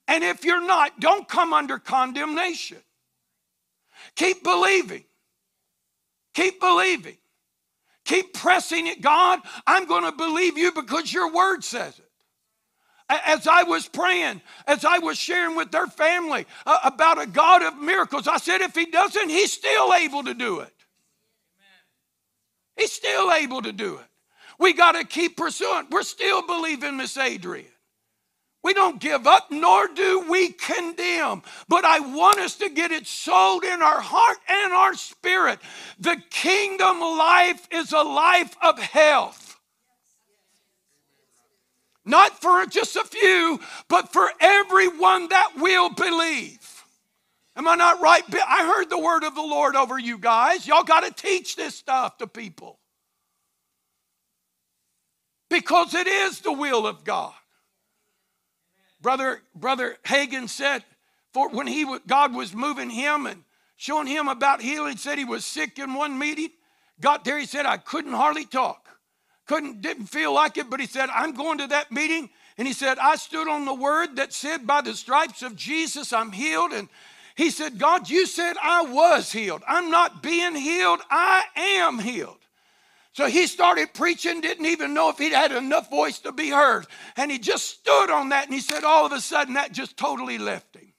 [0.07, 2.77] And if you're not, don't come under condemnation.
[4.15, 5.03] Keep believing.
[6.39, 7.17] Keep believing.
[8.05, 9.01] Keep pressing it.
[9.01, 12.05] God, I'm going to believe you because your word says it.
[13.09, 17.61] As I was praying, as I was sharing with their family uh, about a God
[17.61, 20.73] of miracles, I said, if He doesn't, He's still able to do it.
[22.77, 24.05] He's still able to do it.
[24.59, 25.87] We got to keep pursuing.
[25.91, 27.67] We're still believing Miss Adrian.
[28.63, 31.43] We don't give up, nor do we condemn.
[31.69, 35.59] But I want us to get it sold in our heart and our spirit.
[35.99, 39.57] The kingdom life is a life of health.
[42.05, 46.59] Not for just a few, but for everyone that will believe.
[47.55, 48.23] Am I not right?
[48.47, 50.67] I heard the word of the Lord over you guys.
[50.67, 52.79] Y'all got to teach this stuff to people.
[55.49, 57.33] Because it is the will of God.
[59.01, 60.83] Brother, Brother Hagin said,
[61.33, 63.43] for when he God was moving him and
[63.77, 66.49] showing him about healing, said he was sick in one meeting.
[66.99, 68.87] Got there, he said, I couldn't hardly talk.
[69.45, 72.29] Couldn't, didn't feel like it, but he said, I'm going to that meeting.
[72.57, 76.11] And he said, I stood on the word that said, By the stripes of Jesus,
[76.11, 76.71] I'm healed.
[76.71, 76.89] And
[77.35, 79.63] he said, God, you said I was healed.
[79.67, 82.38] I'm not being healed, I am healed.
[83.19, 86.87] So he started preaching, didn't even know if he'd had enough voice to be heard.
[87.17, 89.97] And he just stood on that and he said, all of a sudden, that just
[89.97, 90.93] totally left him.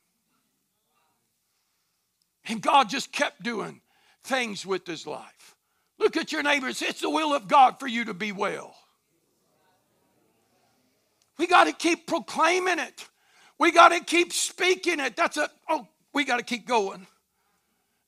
[2.44, 3.80] And God just kept doing
[4.22, 5.56] things with his life.
[5.98, 6.83] Look at your neighbors.
[6.83, 8.74] It's the will of God for you to be well.
[11.38, 13.09] We got to keep proclaiming it.
[13.59, 15.16] We got to keep speaking it.
[15.16, 17.06] That's a, oh, we got to keep going.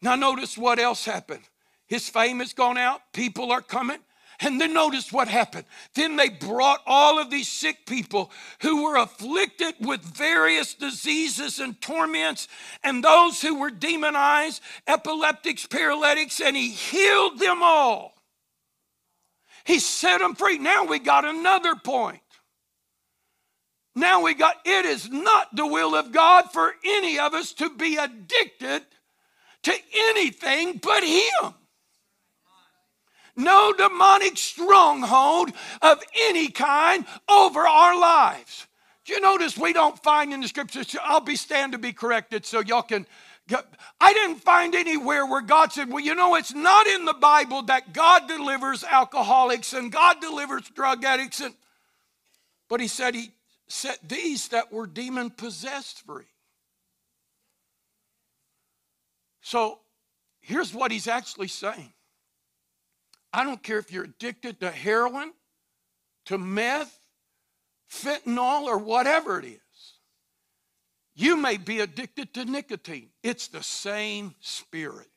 [0.03, 1.45] Now, notice what else happened.
[1.93, 3.99] His fame has gone out, people are coming.
[4.41, 5.67] And then notice what happened.
[5.95, 8.31] Then they brought all of these sick people
[8.63, 12.49] who were afflicted with various diseases and torments,
[12.83, 18.15] and those who were demonized, epileptics, paralytics, and he healed them all.
[19.65, 20.57] He set them free.
[20.57, 22.23] Now we got another point.
[23.95, 27.69] Now we got it is not the will of God for any of us to
[27.69, 28.87] be addicted
[29.65, 29.75] to
[30.09, 31.53] anything but Him
[33.37, 38.67] no demonic stronghold of any kind over our lives.
[39.05, 42.47] Do you notice we don't find in the scriptures, I'll be stand to be corrected
[42.47, 43.07] so y'all can.
[44.01, 47.63] I didn't find anywhere where God said, well, you know, it's not in the Bible
[47.63, 51.41] that God delivers alcoholics and God delivers drug addicts.
[51.41, 51.55] And,
[52.69, 53.33] but he said he
[53.67, 56.25] set these that were demon possessed free.
[59.41, 59.81] So
[60.41, 61.93] here's what he's actually saying
[63.33, 65.33] I don't care if you're addicted to heroin,
[66.27, 66.99] to meth,
[67.91, 69.59] fentanyl, or whatever it is.
[71.15, 73.11] You may be addicted to nicotine.
[73.23, 75.11] It's the same spirit.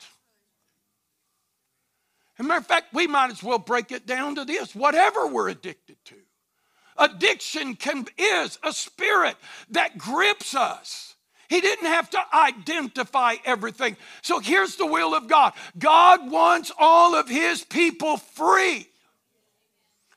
[2.37, 5.27] As a matter of fact, we might as well break it down to this whatever
[5.27, 6.15] we're addicted to.
[6.97, 9.35] Addiction can, is a spirit
[9.69, 11.14] that grips us.
[11.49, 13.97] He didn't have to identify everything.
[14.21, 18.87] So here's the will of God God wants all of His people free.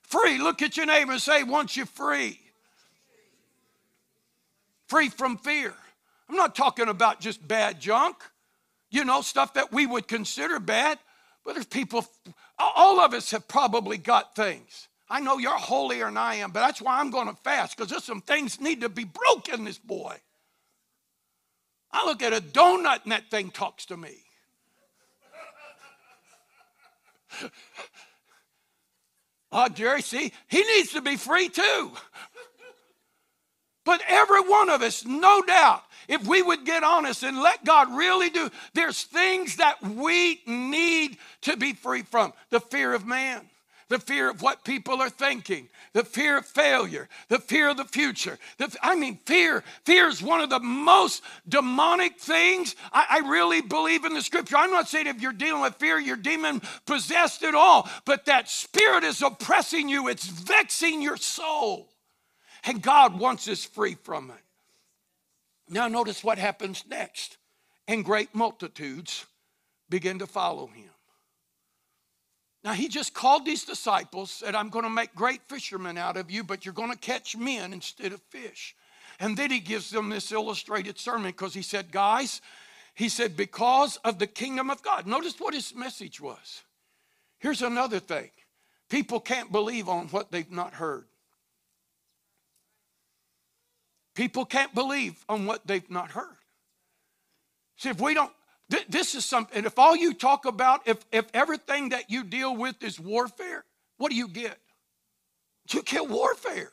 [0.02, 0.38] Free.
[0.38, 2.40] Look at your neighbor and say, wants you free.
[4.86, 5.74] Free from fear.
[6.28, 8.16] I'm not talking about just bad junk,
[8.90, 10.98] you know, stuff that we would consider bad,
[11.44, 12.06] but there's people,
[12.58, 14.88] all of us have probably got things.
[15.10, 17.90] I know you're holier than I am, but that's why I'm going to fast because
[17.90, 20.16] there's some things need to be broken, this boy.
[21.90, 24.14] I look at a donut and that thing talks to me.
[29.52, 31.92] oh, Jerry, see, he needs to be free too.
[33.84, 37.90] But every one of us, no doubt, if we would get honest and let God
[37.96, 42.34] really do, there's things that we need to be free from.
[42.50, 43.47] The fear of man
[43.88, 47.84] the fear of what people are thinking, the fear of failure, the fear of the
[47.84, 48.38] future.
[48.58, 49.64] The, I mean, fear.
[49.84, 52.76] Fear is one of the most demonic things.
[52.92, 54.56] I, I really believe in the scripture.
[54.56, 58.48] I'm not saying if you're dealing with fear, you're demon possessed at all, but that
[58.48, 61.88] spirit is oppressing you, it's vexing your soul.
[62.64, 64.44] And God wants us free from it.
[65.70, 67.36] Now, notice what happens next.
[67.86, 69.24] And great multitudes
[69.88, 70.90] begin to follow him.
[72.64, 76.30] Now, he just called these disciples, said, I'm going to make great fishermen out of
[76.30, 78.74] you, but you're going to catch men instead of fish.
[79.20, 82.40] And then he gives them this illustrated sermon because he said, Guys,
[82.94, 85.06] he said, because of the kingdom of God.
[85.06, 86.62] Notice what his message was.
[87.38, 88.30] Here's another thing
[88.90, 91.04] people can't believe on what they've not heard.
[94.16, 96.36] People can't believe on what they've not heard.
[97.76, 98.32] See, if we don't,
[98.70, 102.56] th- this is something, if all you talk about, if, if everything that you deal
[102.56, 103.64] with is warfare,
[103.96, 104.58] what do you get?
[105.70, 106.72] You get warfare.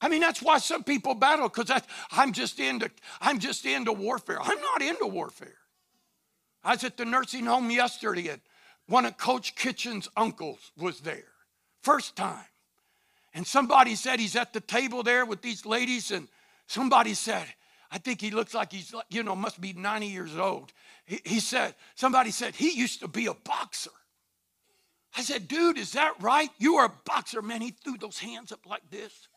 [0.00, 1.70] I mean, that's why some people battle because
[2.10, 4.38] I'm just into I'm just into warfare.
[4.40, 5.56] I'm not into warfare.
[6.62, 8.40] I was at the nursing home yesterday, and
[8.86, 11.32] one of Coach Kitchen's uncles was there,
[11.82, 12.44] first time.
[13.34, 16.28] And somebody said he's at the table there with these ladies, and
[16.66, 17.46] somebody said,
[17.90, 20.72] I think he looks like he's, you know, must be 90 years old.
[21.04, 23.90] He, he said, somebody said, he used to be a boxer.
[25.16, 26.50] I said, dude, is that right?
[26.58, 27.40] You are a boxer.
[27.40, 29.28] Man, he threw those hands up like this.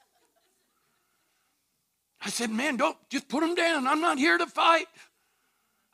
[2.22, 3.88] I said, man, don't just put them down.
[3.88, 4.88] I'm not here to fight.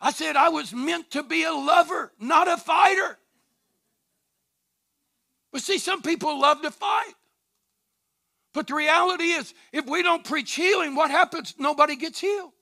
[0.01, 3.17] I said, I was meant to be a lover, not a fighter.
[5.51, 7.13] But see, some people love to fight.
[8.55, 11.53] But the reality is, if we don't preach healing, what happens?
[11.59, 12.53] Nobody gets healed.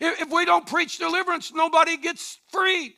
[0.00, 2.94] If we don't preach deliverance, nobody gets freed.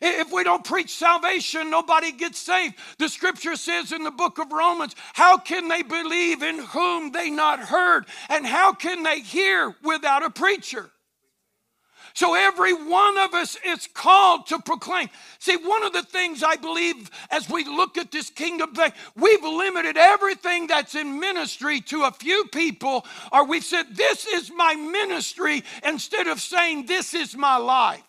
[0.00, 2.76] If we don't preach salvation, nobody gets saved.
[2.98, 7.28] The scripture says in the book of Romans, how can they believe in whom they
[7.28, 8.06] not heard?
[8.30, 10.90] And how can they hear without a preacher?
[12.14, 15.10] So every one of us is called to proclaim.
[15.40, 19.42] See, one of the things I believe as we look at this kingdom thing, we've
[19.42, 24.76] limited everything that's in ministry to a few people, or we've said, This is my
[24.76, 28.04] ministry, instead of saying, This is my life.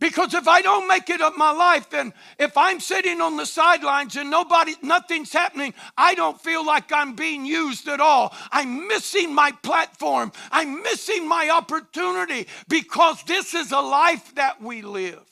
[0.00, 3.44] Because if I don't make it of my life, then if I'm sitting on the
[3.44, 8.32] sidelines and nobody, nothing's happening, I don't feel like I'm being used at all.
[8.52, 10.30] I'm missing my platform.
[10.52, 15.24] I'm missing my opportunity because this is a life that we live.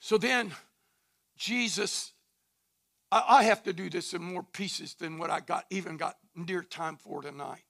[0.00, 0.52] So then,
[1.36, 2.12] Jesus,
[3.12, 6.62] I have to do this in more pieces than what I got, even got near
[6.62, 7.62] time for tonight.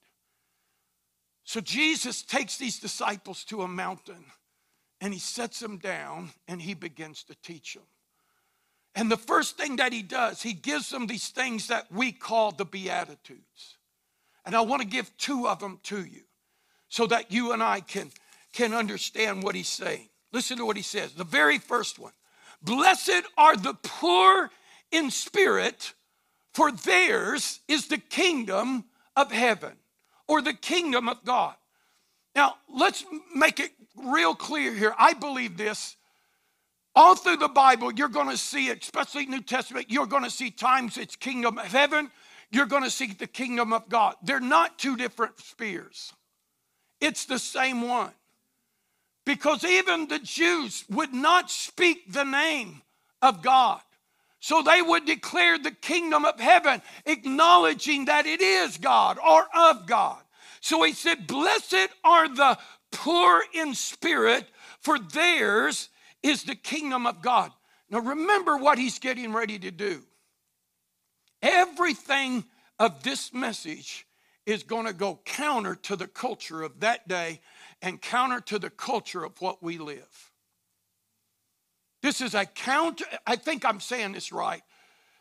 [1.49, 4.23] So Jesus takes these disciples to a mountain
[5.01, 7.87] and he sets them down and he begins to teach them.
[8.93, 12.51] And the first thing that he does, he gives them these things that we call
[12.51, 13.77] the Beatitudes.
[14.45, 16.21] And I want to give two of them to you
[16.87, 18.11] so that you and I can,
[18.53, 20.07] can understand what he's saying.
[20.31, 21.13] Listen to what he says.
[21.13, 22.13] The very first one
[22.61, 24.51] Blessed are the poor
[24.91, 25.95] in spirit,
[26.53, 28.85] for theirs is the kingdom
[29.15, 29.77] of heaven
[30.29, 31.55] or the kingdom of God.
[32.35, 33.03] Now, let's
[33.35, 34.93] make it real clear here.
[34.97, 35.97] I believe this.
[36.95, 40.51] All through the Bible, you're going to see, especially New Testament, you're going to see
[40.51, 42.11] times it's kingdom of heaven,
[42.51, 44.15] you're going to see the kingdom of God.
[44.23, 46.13] They're not two different spheres,
[47.01, 48.11] it's the same one.
[49.25, 52.81] Because even the Jews would not speak the name
[53.21, 53.81] of God.
[54.39, 59.85] So they would declare the kingdom of heaven, acknowledging that it is God or of
[59.85, 60.21] God.
[60.61, 62.57] So he said, Blessed are the
[62.91, 64.47] poor in spirit,
[64.79, 65.89] for theirs
[66.23, 67.51] is the kingdom of God.
[67.89, 70.03] Now remember what he's getting ready to do.
[71.41, 72.45] Everything
[72.77, 74.05] of this message
[74.45, 77.41] is going to go counter to the culture of that day
[77.81, 80.31] and counter to the culture of what we live.
[82.01, 84.61] This is a counter, I think I'm saying this right.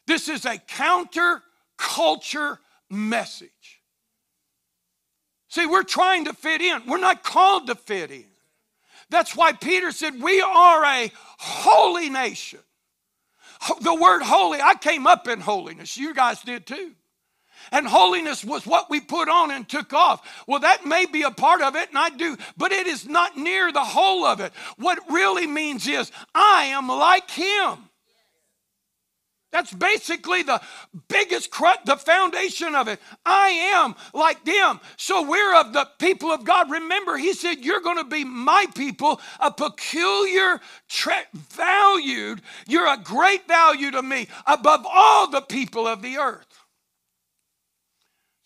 [0.06, 1.42] This is a counter
[1.76, 2.58] culture
[2.88, 3.82] message.
[5.48, 6.82] See, we're trying to fit in.
[6.86, 8.24] We're not called to fit in.
[9.10, 12.60] That's why Peter said, We are a holy nation.
[13.80, 15.96] The word holy, I came up in holiness.
[15.96, 16.92] You guys did too
[17.72, 20.44] and holiness was what we put on and took off.
[20.46, 23.36] Well, that may be a part of it, and I do, but it is not
[23.36, 24.52] near the whole of it.
[24.76, 27.88] What really means is, I am like Him.
[29.50, 30.60] That's basically the
[31.08, 33.00] biggest crut, the foundation of it.
[33.24, 34.78] I am like them.
[34.98, 36.70] So we're of the people of God.
[36.70, 42.42] Remember, he said, You're going to be my people, a peculiar, tra- valued.
[42.66, 46.46] You're a great value to me above all the people of the earth.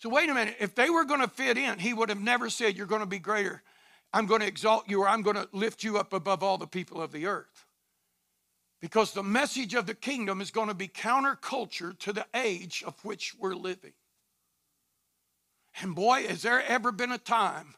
[0.03, 0.57] So, wait a minute.
[0.59, 3.07] If they were going to fit in, he would have never said, You're going to
[3.07, 3.63] be greater.
[4.11, 6.67] I'm going to exalt you or I'm going to lift you up above all the
[6.67, 7.65] people of the earth.
[8.81, 12.95] Because the message of the kingdom is going to be counterculture to the age of
[13.05, 13.93] which we're living.
[15.81, 17.73] And boy, has there ever been a time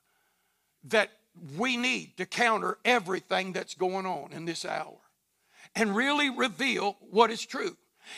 [0.85, 1.11] that
[1.55, 4.97] we need to counter everything that's going on in this hour
[5.75, 7.77] and really reveal what is true.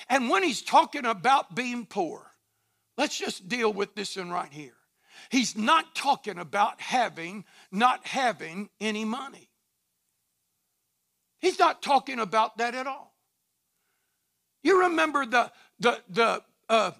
[0.10, 2.32] And when he's talking about being poor,
[2.98, 4.74] Let's just deal with this one right here.
[5.30, 9.50] He's not talking about having, not having any money.
[11.40, 13.14] He's not talking about that at all.
[14.64, 16.92] You remember the the the uh,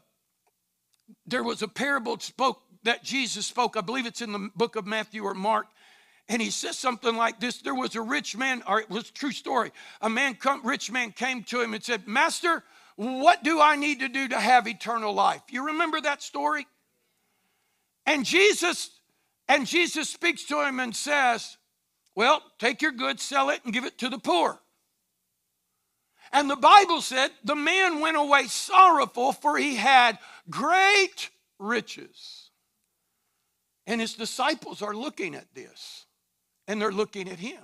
[1.26, 3.76] there was a parable spoke that Jesus spoke.
[3.76, 5.68] I believe it's in the book of Matthew or Mark.
[6.30, 9.32] And he says something like this There was a rich man, or it was true
[9.32, 9.72] story.
[10.02, 12.64] A man, come, rich man came to him and said, Master,
[12.98, 15.44] what do I need to do to have eternal life?
[15.50, 16.68] You remember that story?
[18.08, 18.90] And Jesus,
[19.48, 21.58] and Jesus speaks to him and says,
[22.16, 24.60] Well, take your goods, sell it, and give it to the poor.
[26.32, 30.18] And the Bible said the man went away sorrowful, for he had
[30.50, 31.30] great
[31.60, 32.50] riches.
[33.86, 36.06] And his disciples are looking at this,
[36.68, 37.64] and they're looking at him.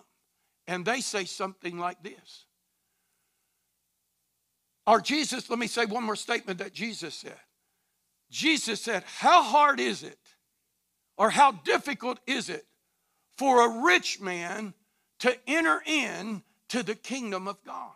[0.67, 2.42] And they say something like this.
[4.85, 7.39] Or Jesus, let me say one more statement that Jesus said.
[8.29, 10.19] Jesus said, How hard is it,
[11.17, 12.65] or how difficult is it
[13.37, 14.73] for a rich man
[15.19, 17.93] to enter in to the kingdom of God?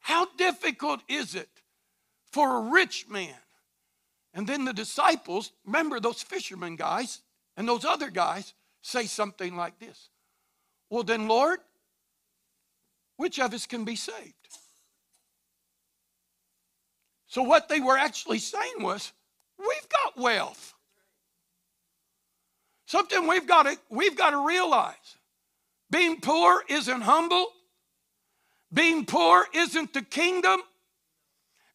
[0.00, 1.48] How difficult is it
[2.32, 3.34] for a rich man?
[4.34, 7.20] And then the disciples, remember those fishermen guys
[7.56, 10.08] and those other guys, say something like this
[10.90, 11.58] Well, then, Lord,
[13.18, 14.32] which of us can be saved?
[17.26, 19.12] So, what they were actually saying was,
[19.58, 20.74] We've got wealth.
[22.86, 24.94] Something we've got to, we've got to realize
[25.90, 27.48] being poor isn't humble,
[28.72, 30.60] being poor isn't the kingdom.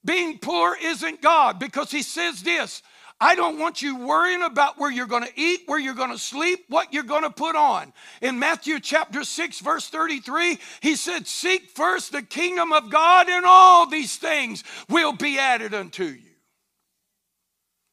[0.05, 2.81] Being poor isn't God because He says this
[3.23, 6.17] I don't want you worrying about where you're going to eat, where you're going to
[6.17, 7.93] sleep, what you're going to put on.
[8.21, 13.45] In Matthew chapter 6, verse 33, He said, Seek first the kingdom of God, and
[13.45, 16.17] all these things will be added unto you.
[16.17, 16.31] He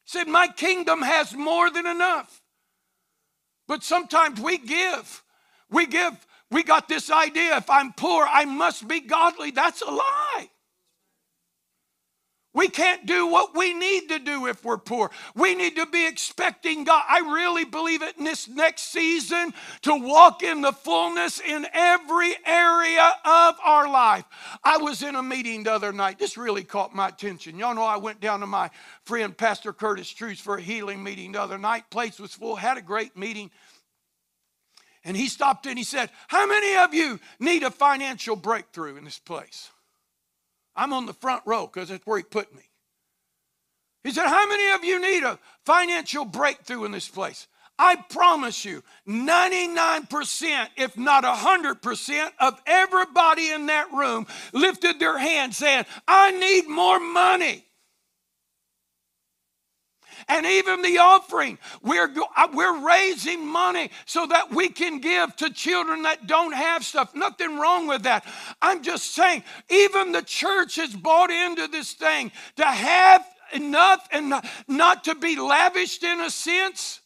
[0.04, 2.42] said, My kingdom has more than enough.
[3.68, 5.22] But sometimes we give.
[5.70, 9.52] We give we got this idea if I'm poor, I must be godly.
[9.52, 10.50] That's a lie.
[12.52, 15.12] We can't do what we need to do if we're poor.
[15.36, 17.04] We need to be expecting God.
[17.08, 22.34] I really believe it in this next season to walk in the fullness in every
[22.44, 24.24] area of our life.
[24.64, 26.18] I was in a meeting the other night.
[26.18, 27.56] This really caught my attention.
[27.56, 28.70] Y'all know I went down to my
[29.04, 31.88] friend Pastor Curtis Truce for a healing meeting the other night.
[31.88, 33.52] Place was full, had a great meeting.
[35.04, 39.04] And he stopped and he said, How many of you need a financial breakthrough in
[39.04, 39.70] this place?
[40.76, 42.62] I'm on the front row because that's where he put me.
[44.04, 47.46] He said, How many of you need a financial breakthrough in this place?
[47.78, 55.54] I promise you, 99%, if not 100%, of everybody in that room lifted their hand
[55.54, 57.64] saying, I need more money
[60.30, 61.58] and even the offering.
[61.82, 66.84] We're, uh, we're raising money so that we can give to children that don't have
[66.84, 67.14] stuff.
[67.14, 68.24] Nothing wrong with that.
[68.62, 74.32] I'm just saying, even the church has bought into this thing to have enough and
[74.68, 77.00] not to be lavished in a sense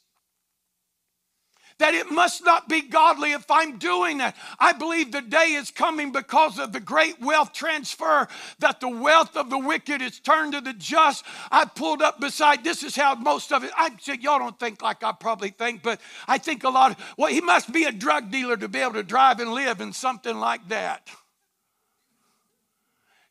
[1.79, 4.37] that it must not be godly if I'm doing that.
[4.59, 8.29] I believe the day is coming because of the great wealth transfer
[8.61, 11.25] that the wealth of the wicked is turned to the just.
[11.51, 14.83] I pulled up beside, this is how most of it, I said, y'all don't think
[14.83, 17.93] like I probably think, but I think a lot of, well, he must be a
[17.93, 21.09] drug dealer to be able to drive and live in something like that.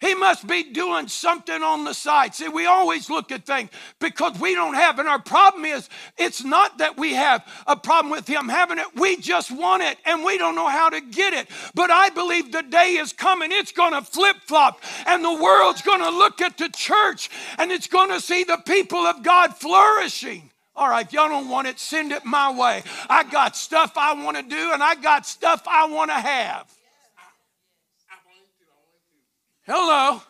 [0.03, 2.35] He must be doing something on the side.
[2.35, 5.87] See, we always look at things because we don't have, and our problem is
[6.17, 9.97] it's not that we have a problem with Him having it, we just want it
[10.05, 11.47] and we don't know how to get it.
[11.73, 15.81] But I believe the day is coming, it's going to flip flop, and the world's
[15.81, 19.55] going to look at the church and it's going to see the people of God
[19.55, 20.49] flourishing.
[20.75, 22.83] All right, y'all don't want it, send it my way.
[23.07, 26.82] I got stuff I want to do and I got stuff I want to have.
[29.65, 30.21] Hello.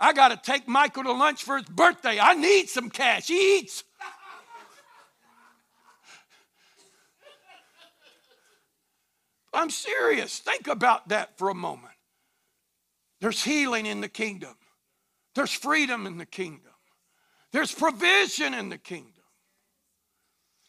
[0.00, 2.18] I got to take Michael to lunch for his birthday.
[2.18, 3.28] I need some cash.
[3.28, 3.84] He eats.
[9.54, 10.38] I'm serious.
[10.38, 11.92] Think about that for a moment.
[13.20, 14.56] There's healing in the kingdom,
[15.36, 16.72] there's freedom in the kingdom,
[17.52, 19.12] there's provision in the kingdom.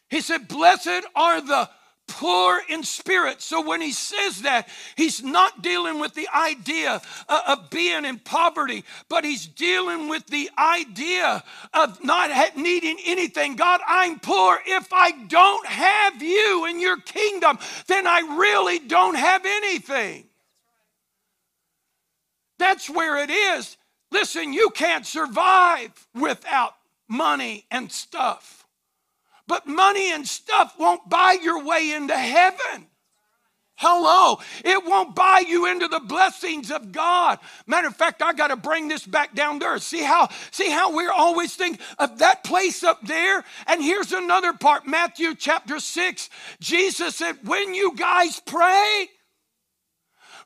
[0.08, 1.68] He said, Blessed are the
[2.06, 3.40] poor in spirit.
[3.40, 8.18] So when he says that, he's not dealing with the idea uh, of being in
[8.18, 11.42] poverty, but he's dealing with the idea
[11.72, 13.56] of not needing anything.
[13.56, 14.58] God, I'm poor.
[14.66, 20.24] If I don't have you in your kingdom, then I really don't have anything.
[22.58, 23.76] That's where it is.
[24.10, 26.74] Listen, you can't survive without
[27.08, 28.63] money and stuff.
[29.46, 32.88] But money and stuff won't buy your way into heaven.
[33.76, 34.38] Hello.
[34.64, 37.40] It won't buy you into the blessings of God.
[37.66, 39.82] Matter of fact, I got to bring this back down earth.
[39.82, 43.44] See how, see how we're always thinking of that place up there?
[43.66, 46.30] And here's another part Matthew chapter 6.
[46.60, 49.08] Jesus said, When you guys pray,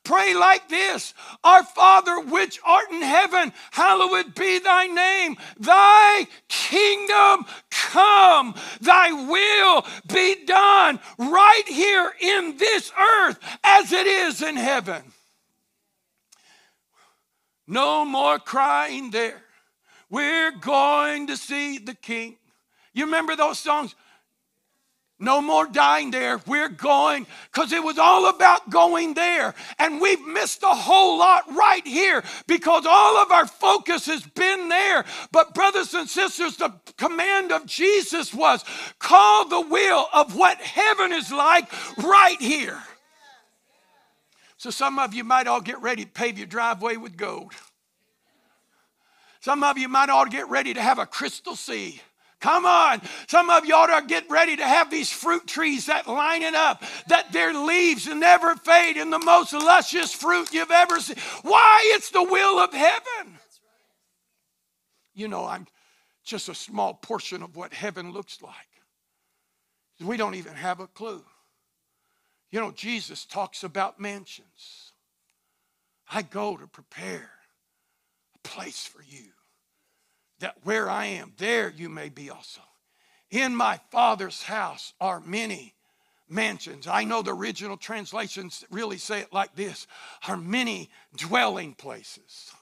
[0.04, 5.36] Pray like this Our Father, which art in heaven, hallowed be thy name.
[5.58, 14.42] Thy kingdom come, thy will be done right here in this earth as it is
[14.42, 15.02] in heaven.
[17.66, 19.42] No more crying there.
[20.08, 22.36] We're going to see the king.
[22.94, 23.94] You remember those songs?
[25.20, 26.40] No more dying there.
[26.46, 29.52] We're going because it was all about going there.
[29.80, 34.68] And we've missed a whole lot right here because all of our focus has been
[34.68, 35.04] there.
[35.32, 38.64] But, brothers and sisters, the command of Jesus was
[39.00, 42.80] call the will of what heaven is like right here.
[44.56, 47.54] So, some of you might all get ready to pave your driveway with gold.
[49.40, 52.02] Some of you might all get ready to have a crystal sea.
[52.40, 53.02] Come on.
[53.26, 56.82] Some of you ought to get ready to have these fruit trees that lining up,
[57.08, 61.16] that their leaves never fade in the most luscious fruit you've ever seen.
[61.42, 61.82] Why?
[61.96, 63.38] It's the will of heaven.
[65.14, 65.66] You know, I'm
[66.24, 68.54] just a small portion of what heaven looks like.
[70.00, 71.24] We don't even have a clue.
[72.52, 74.92] You know, Jesus talks about mansions.
[76.10, 77.30] I go to prepare
[78.34, 79.32] a place for you
[80.40, 82.60] that where I am, there you may be also.
[83.30, 85.74] In my Father's house are many
[86.28, 86.86] mansions.
[86.86, 89.86] I know the original translations really say it like this
[90.26, 92.52] are many dwelling places.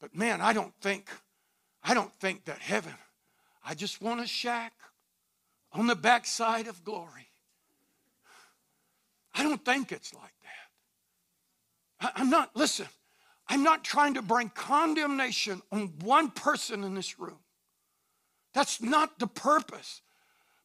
[0.00, 1.08] But man, I don't think,
[1.82, 2.94] I don't think that heaven,
[3.64, 4.72] I just want a shack
[5.72, 7.28] on the backside of glory.
[9.34, 12.12] I don't think it's like that.
[12.16, 12.88] I, am not, listen,
[13.50, 17.40] I'm not trying to bring condemnation on one person in this room.
[18.54, 20.02] That's not the purpose.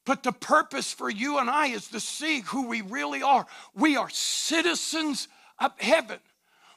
[0.06, 3.48] But the purpose for you and I is to see who we really are.
[3.74, 5.28] We are citizens
[5.58, 6.20] of heaven.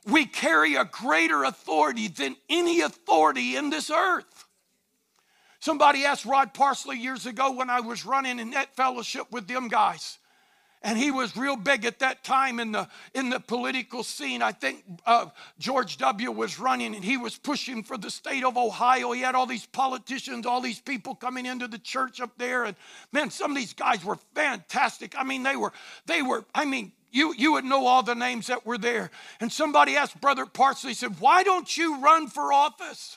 [0.06, 4.46] We carry a greater authority than any authority in this earth.
[5.60, 9.68] Somebody asked Rod Parsley years ago when I was running in that fellowship with them
[9.68, 10.17] guys
[10.82, 14.52] and he was real big at that time in the in the political scene i
[14.52, 15.26] think uh,
[15.58, 19.34] george w was running and he was pushing for the state of ohio he had
[19.34, 22.76] all these politicians all these people coming into the church up there and
[23.12, 25.72] man some of these guys were fantastic i mean they were
[26.06, 29.10] they were i mean you, you would know all the names that were there.
[29.40, 33.16] And somebody asked Brother Parsley, said, Why don't you run for office?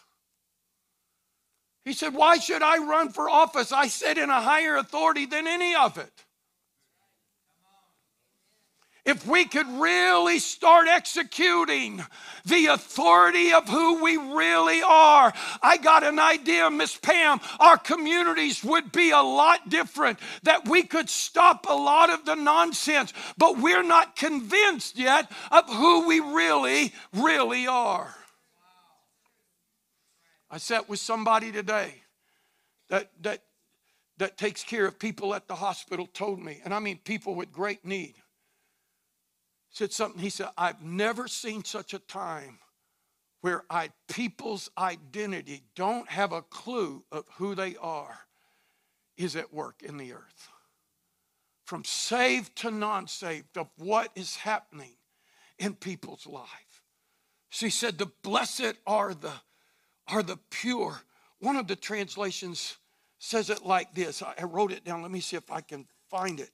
[1.84, 3.72] He said, Why should I run for office?
[3.72, 6.12] I sit in a higher authority than any of it.
[9.04, 12.06] If we could really start executing
[12.45, 15.34] the authority of who we really are,
[15.64, 20.84] I got an idea, Miss Pam, our communities would be a lot different, that we
[20.84, 26.20] could stop a lot of the nonsense, but we're not convinced yet of who we
[26.20, 28.14] really, really are.
[30.52, 32.04] I sat with somebody today
[32.89, 33.41] that, that,
[34.18, 37.52] that takes care of people at the hospital, told me, and I mean people with
[37.52, 38.20] great need
[39.72, 40.22] said something.
[40.22, 42.59] He said, I've never seen such a time
[43.41, 48.19] where I, people's identity don't have a clue of who they are
[49.17, 50.49] is at work in the earth.
[51.65, 54.95] From saved to non saved, of what is happening
[55.57, 56.84] in people's life.
[57.49, 59.32] She said, The blessed are the,
[60.07, 61.01] are the pure.
[61.39, 62.78] One of the translations
[63.19, 64.22] says it like this.
[64.22, 65.01] I wrote it down.
[65.01, 66.51] Let me see if I can find it.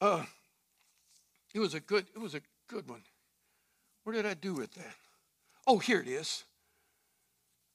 [0.00, 0.24] Uh,
[1.54, 3.02] it was a good, it was a good one.
[4.04, 4.94] Where did I do with that?
[5.66, 6.44] Oh, here it is.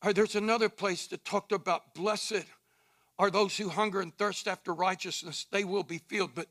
[0.04, 2.46] Right, there's another place that talked about blessed
[3.20, 6.36] are those who hunger and thirst after righteousness, they will be filled.
[6.36, 6.48] But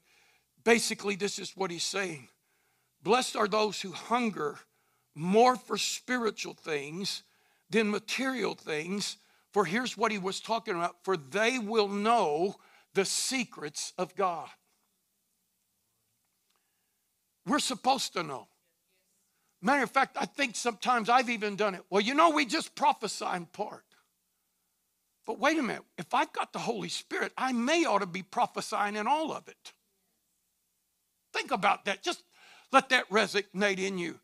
[0.64, 2.28] basically, this is what he's saying
[3.02, 4.58] Blessed are those who hunger
[5.14, 7.22] more for spiritual things
[7.70, 9.16] than material things.
[9.52, 12.56] For here's what he was talking about for they will know
[12.94, 14.48] the secrets of God.
[17.46, 18.48] We're supposed to know.
[19.62, 21.82] Matter of fact, I think sometimes I've even done it.
[21.88, 23.84] Well, you know, we just prophesy in part.
[25.26, 28.22] But wait a minute, if I've got the Holy Spirit, I may ought to be
[28.22, 29.72] prophesying in all of it.
[31.32, 32.02] Think about that.
[32.02, 32.22] Just
[32.72, 34.20] let that resonate in you.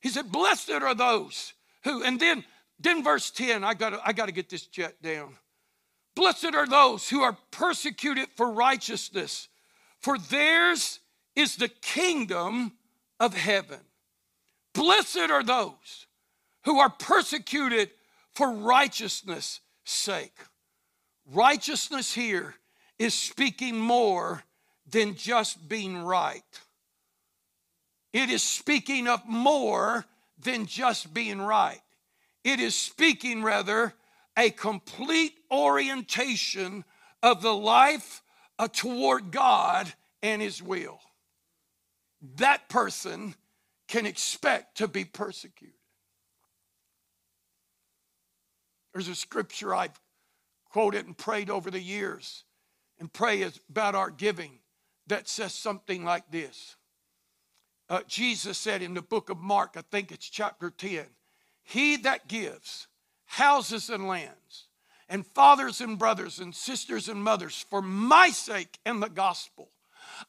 [0.00, 2.44] He said, Blessed are those who, and then,
[2.78, 5.36] then verse 10, I gotta, I gotta get this jet down.
[6.14, 9.48] Blessed are those who are persecuted for righteousness,
[9.98, 11.00] for theirs
[11.36, 12.72] is the kingdom
[13.20, 13.80] of heaven.
[14.72, 16.06] Blessed are those
[16.64, 17.90] who are persecuted
[18.34, 20.36] for righteousness' sake.
[21.32, 22.54] Righteousness here
[22.98, 24.42] is speaking more
[24.90, 26.42] than just being right.
[28.12, 30.04] It is speaking of more
[30.38, 31.80] than just being right.
[32.44, 33.94] It is speaking, rather,
[34.36, 36.84] a complete orientation
[37.22, 38.22] of the life
[38.58, 41.00] uh, toward God and His will.
[42.36, 43.34] That person
[43.88, 45.74] can expect to be persecuted.
[48.92, 50.00] There's a scripture I've
[50.70, 52.44] quoted and prayed over the years
[52.98, 54.58] and pray about our giving
[55.08, 56.76] that says something like this.
[57.88, 61.04] Uh, Jesus said in the book of Mark, I think it's chapter 10,
[61.62, 62.86] He that gives
[63.26, 64.68] houses and lands,
[65.08, 69.68] and fathers and brothers and sisters and mothers for my sake and the gospel,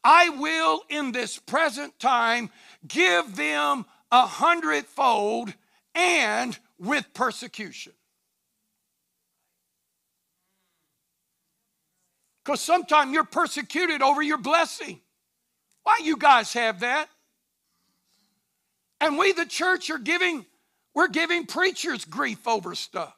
[0.03, 2.49] I will in this present time
[2.87, 5.53] give them a hundredfold
[5.93, 7.93] and with persecution.
[12.43, 15.01] Because sometimes you're persecuted over your blessing.
[15.83, 17.07] Why you guys have that?
[19.01, 20.45] And we, the church, are giving,
[20.93, 23.15] we're giving preachers grief over stuff.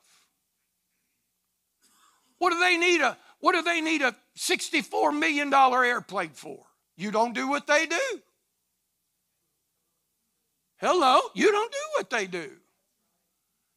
[2.40, 6.67] What do they need a what do they need a $64 million airplane for?
[6.98, 8.22] You don't do what they do.
[10.78, 12.52] Hello, you don't do what they do.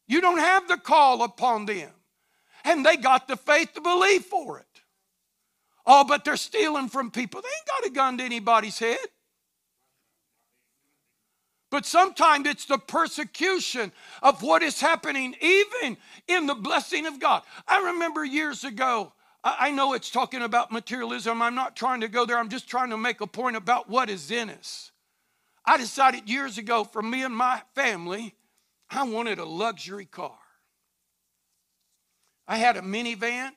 [0.07, 1.89] You don't have the call upon them.
[2.63, 4.65] And they got the faith to believe for it.
[5.85, 7.41] Oh, but they're stealing from people.
[7.41, 8.99] They ain't got a gun to anybody's head.
[11.71, 15.97] But sometimes it's the persecution of what is happening, even
[16.27, 17.43] in the blessing of God.
[17.67, 19.13] I remember years ago,
[19.43, 21.41] I know it's talking about materialism.
[21.41, 22.37] I'm not trying to go there.
[22.37, 24.91] I'm just trying to make a point about what is in us.
[25.65, 28.35] I decided years ago for me and my family,
[28.89, 30.37] I wanted a luxury car.
[32.47, 33.51] I had a minivan.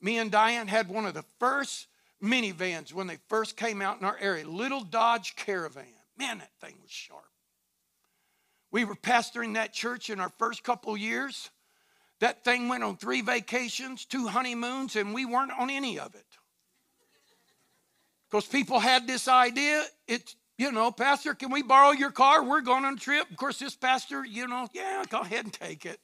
[0.00, 1.86] Me and Diane had one of the first
[2.22, 5.84] minivans when they first came out in our area, little Dodge Caravan.
[6.18, 7.24] Man, that thing was sharp.
[8.70, 11.50] We were pastoring that church in our first couple years.
[12.20, 16.24] That thing went on three vacations, two honeymoons, and we weren't on any of it.
[18.30, 22.44] Because people had this idea, it's, you know, Pastor, can we borrow your car?
[22.44, 23.28] We're going on a trip.
[23.30, 25.98] Of course, this pastor, you know, yeah, go ahead and take it.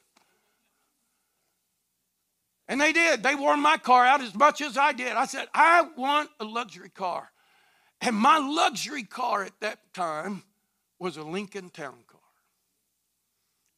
[2.66, 3.22] And they did.
[3.22, 5.12] They wore my car out as much as I did.
[5.12, 7.30] I said, I want a luxury car.
[8.00, 10.42] And my luxury car at that time
[10.98, 11.94] was a Lincoln Town.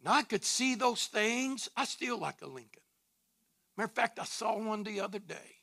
[0.05, 1.69] Now I could see those things.
[1.77, 2.83] I still like a Lincoln.
[3.77, 5.57] Matter of fact, I saw one the other day.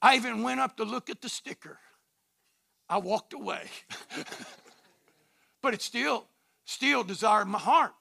[0.00, 1.78] I even went up to look at the sticker.
[2.88, 3.68] I walked away.
[5.62, 6.26] but it still,
[6.64, 7.92] still desired my heart.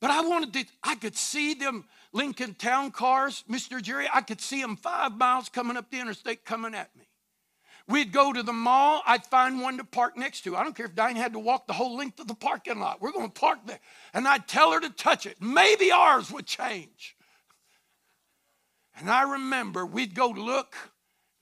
[0.00, 3.82] But I wanted to, I could see them Lincoln Town cars, Mr.
[3.82, 7.04] Jerry, I could see them five miles coming up the interstate coming at me.
[7.88, 9.02] We'd go to the mall.
[9.06, 10.54] I'd find one to park next to.
[10.54, 13.00] I don't care if Diane had to walk the whole length of the parking lot.
[13.00, 13.80] We're going to park there.
[14.12, 15.40] And I'd tell her to touch it.
[15.40, 17.16] Maybe ours would change.
[18.98, 20.76] And I remember we'd go look.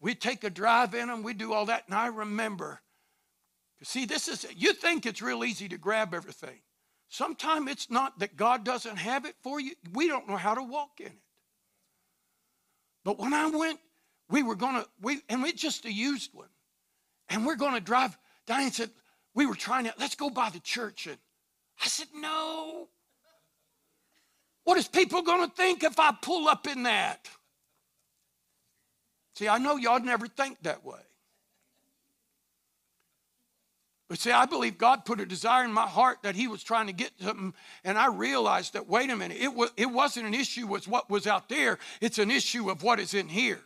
[0.00, 1.24] We'd take a drive in them.
[1.24, 1.84] We'd do all that.
[1.86, 2.80] And I remember,
[3.82, 6.60] see, this is, you think it's real easy to grab everything.
[7.08, 9.72] Sometimes it's not that God doesn't have it for you.
[9.92, 11.12] We don't know how to walk in it.
[13.04, 13.80] But when I went
[14.28, 16.48] we were going to, we, and we just a used one.
[17.28, 18.16] And we're going to drive.
[18.46, 18.90] Diane said,
[19.34, 21.06] we were trying to, let's go by the church.
[21.06, 21.18] And
[21.82, 22.88] I said, no.
[24.64, 27.28] What is people going to think if I pull up in that?
[29.34, 30.98] See, I know y'all never think that way.
[34.08, 36.86] But see, I believe God put a desire in my heart that He was trying
[36.86, 37.52] to get something,
[37.84, 41.10] and I realized that, wait a minute, it, was, it wasn't an issue with what
[41.10, 43.60] was out there, it's an issue of what is in here.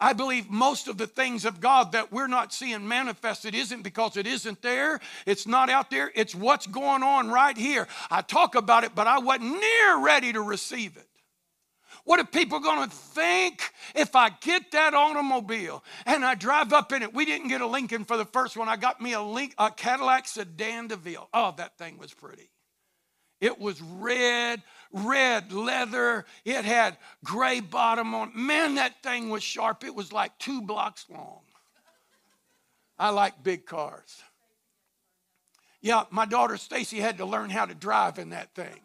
[0.00, 4.16] I believe most of the things of God that we're not seeing manifested isn't because
[4.16, 7.86] it isn't there, it's not out there, it's what's going on right here.
[8.10, 11.08] I talk about it, but I wasn't near ready to receive it.
[12.04, 13.62] What are people going to think
[13.94, 17.14] if I get that automobile and I drive up in it?
[17.14, 18.68] We didn't get a Lincoln for the first one.
[18.68, 21.28] I got me a, Link, a Cadillac Sedan DeVille.
[21.32, 22.50] Oh, that thing was pretty.
[23.40, 24.62] It was red
[24.94, 26.24] red leather.
[26.44, 28.32] It had gray bottom on.
[28.34, 29.84] Man, that thing was sharp.
[29.84, 31.40] It was like two blocks long.
[32.98, 34.22] I like big cars.
[35.82, 38.80] Yeah, my daughter Stacy had to learn how to drive in that thing.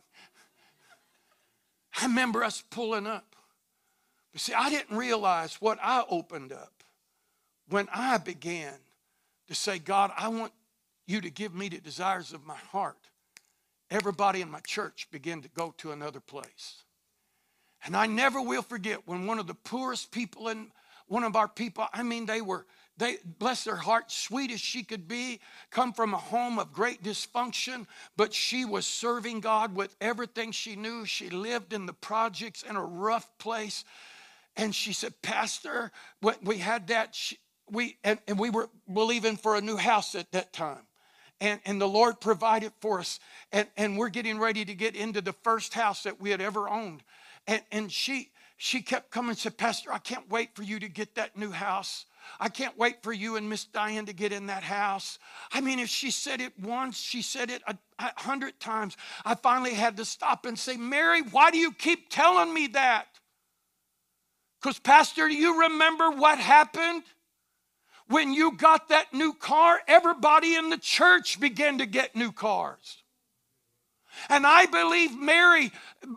[2.02, 3.36] I remember us pulling up.
[4.32, 6.84] But see, I didn't realize what I opened up
[7.70, 8.74] when I began
[9.48, 10.52] to say, God, I want
[11.08, 13.09] you to give me the desires of my heart,
[13.92, 16.84] everybody in my church began to go to another place.
[17.86, 20.72] And I never will forget when one of the poorest people in
[21.08, 22.66] one of our people, I mean, they were,
[22.98, 25.40] they, bless their heart, sweet as she could be,
[25.72, 30.76] come from a home of great dysfunction, but she was serving God with everything she
[30.76, 31.06] knew.
[31.06, 33.84] She lived in the projects in a rough place.
[34.56, 35.92] And she said, Pastor,
[36.44, 37.18] we had that,
[37.72, 40.86] we, and, and we were believing for a new house at that time
[41.42, 43.20] and, and the Lord provided for us.
[43.52, 46.70] And, and we're getting ready to get into the first house that we had ever
[46.70, 47.04] owned.
[47.48, 50.90] And, and she, she kept coming and said, Pastor, I can't wait for you to
[50.90, 52.06] get that new house.
[52.40, 55.18] I can't wait for you and Miss Diane to get in that house.
[55.52, 58.98] I mean, if she said it once, she said it a, a hundred times.
[59.26, 63.08] I finally had to stop and say, Mary, why do you keep telling me that?
[64.62, 67.04] Because, Pastor, do you remember what happened?
[68.10, 72.99] When you got that new car, everybody in the church began to get new cars.
[74.28, 75.72] And I believe, Mary,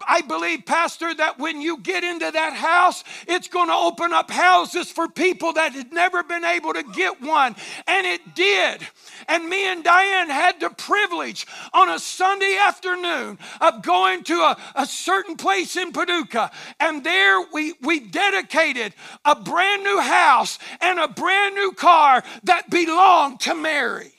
[0.06, 4.30] I believe, Pastor, that when you get into that house, it's going to open up
[4.30, 7.54] houses for people that had never been able to get one.
[7.86, 8.86] And it did.
[9.28, 14.56] And me and Diane had the privilege on a Sunday afternoon of going to a,
[14.74, 16.50] a certain place in Paducah.
[16.80, 18.94] And there we, we dedicated
[19.24, 24.12] a brand new house and a brand new car that belonged to Mary.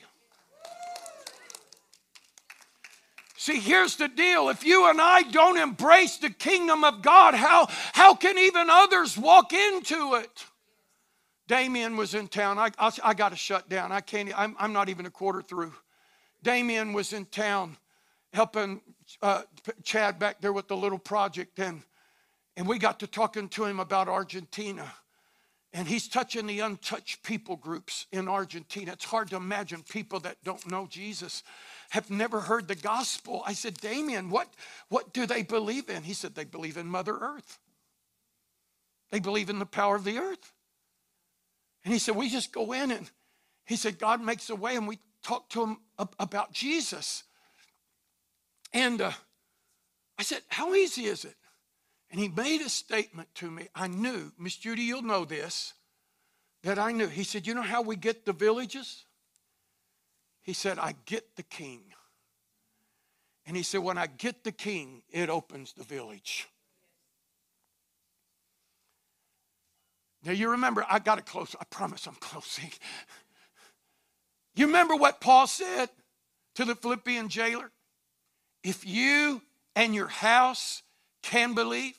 [3.43, 4.47] See, here's the deal.
[4.47, 9.17] If you and I don't embrace the kingdom of God, how, how can even others
[9.17, 10.45] walk into it?
[11.49, 12.57] Damien was in town.
[12.57, 13.91] I, I, I got to shut down.
[13.91, 15.73] I can't, I'm, I'm not even a quarter through.
[16.41, 17.75] Damien was in town
[18.31, 18.79] helping
[19.21, 19.41] uh,
[19.83, 21.81] Chad back there with the little project, and,
[22.55, 24.89] and we got to talking to him about Argentina.
[25.73, 28.93] And he's touching the untouched people groups in Argentina.
[28.93, 31.43] It's hard to imagine people that don't know Jesus
[31.93, 33.43] have never heard the gospel.
[33.45, 34.51] I said, Damien, what,
[34.89, 36.01] what do they believe in?
[36.01, 37.59] He said, they believe in Mother Earth.
[39.11, 40.51] They believe in the power of the earth.
[41.85, 43.11] And he said, we just go in and
[43.67, 45.77] he said, God makes a way and we talk to him
[46.19, 47.25] about Jesus.
[48.73, 49.11] And uh,
[50.17, 51.35] I said, how easy is it?
[52.09, 53.67] And he made a statement to me.
[53.75, 55.73] I knew, Miss Judy, you'll know this,
[56.63, 57.07] that I knew.
[57.07, 59.05] He said, You know how we get the villages?
[60.43, 61.81] He said, I get the king.
[63.45, 66.47] And he said, When I get the king, it opens the village.
[70.23, 71.55] Now you remember, I got to close.
[71.59, 72.71] I promise I'm closing.
[74.55, 75.89] You remember what Paul said
[76.53, 77.71] to the Philippian jailer?
[78.63, 79.41] If you
[79.75, 80.83] and your house
[81.23, 81.97] can believe,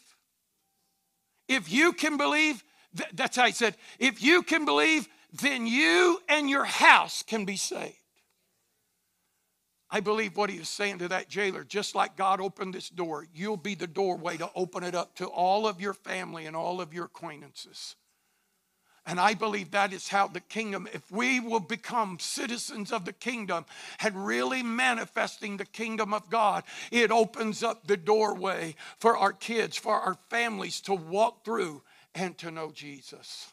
[1.48, 2.62] if you can believe,
[3.12, 7.56] that's how he said, if you can believe, then you and your house can be
[7.56, 8.03] saved.
[9.94, 13.28] I believe what he was saying to that jailer, just like God opened this door,
[13.32, 16.80] you'll be the doorway to open it up to all of your family and all
[16.80, 17.94] of your acquaintances.
[19.06, 23.12] And I believe that is how the kingdom, if we will become citizens of the
[23.12, 23.66] kingdom
[24.00, 29.76] and really manifesting the kingdom of God, it opens up the doorway for our kids,
[29.76, 31.82] for our families to walk through
[32.16, 33.52] and to know Jesus.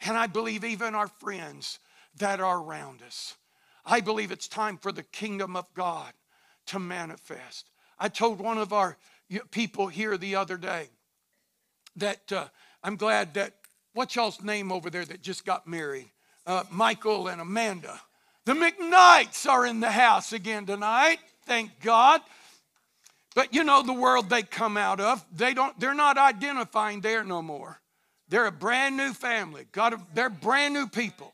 [0.00, 1.80] And I believe even our friends
[2.18, 3.34] that are around us.
[3.84, 6.12] I believe it's time for the kingdom of God
[6.66, 7.70] to manifest.
[7.98, 8.96] I told one of our
[9.50, 10.88] people here the other day
[11.96, 12.46] that uh,
[12.82, 13.54] I'm glad that,
[13.94, 16.10] what's y'all's name over there that just got married?
[16.46, 18.00] Uh, Michael and Amanda.
[18.44, 21.18] The McKnights are in the house again tonight.
[21.46, 22.20] Thank God.
[23.34, 27.24] But you know the world they come out of, they don't, they're not identifying there
[27.24, 27.80] no more.
[28.28, 29.66] They're a brand new family.
[29.72, 31.32] God, they're brand new people.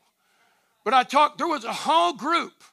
[0.89, 2.63] But I talked, there was a whole group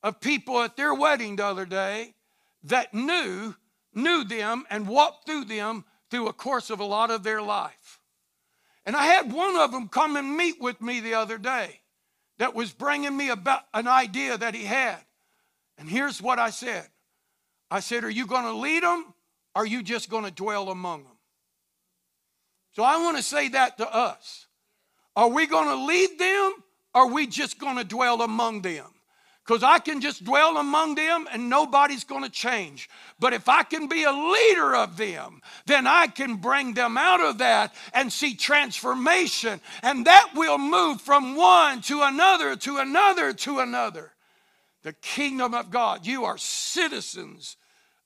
[0.00, 2.14] of people at their wedding the other day
[2.62, 3.56] that knew,
[3.92, 7.98] knew them and walked through them through a course of a lot of their life.
[8.86, 11.80] And I had one of them come and meet with me the other day
[12.38, 15.00] that was bringing me about an idea that he had.
[15.76, 16.86] And here's what I said
[17.72, 19.04] I said, Are you going to lead them?
[19.56, 21.18] Or are you just going to dwell among them?
[22.70, 24.46] So I want to say that to us.
[25.16, 26.63] Are we going to lead them
[26.94, 28.86] are we just going to dwell among them?
[29.44, 32.88] Because I can just dwell among them and nobody's going to change.
[33.18, 37.20] But if I can be a leader of them, then I can bring them out
[37.20, 39.60] of that and see transformation.
[39.82, 44.12] And that will move from one to another, to another, to another.
[44.82, 46.06] The kingdom of God.
[46.06, 47.58] You are citizens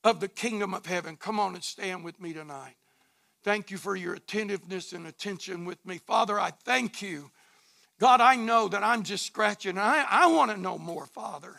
[0.02, 1.16] of the kingdom of heaven.
[1.16, 2.74] Come on and stand with me tonight.
[3.44, 5.98] Thank you for your attentiveness and attention with me.
[5.98, 7.30] Father, I thank you
[8.00, 9.76] God, I know that I'm just scratching.
[9.76, 11.56] I, I want to know more, Father.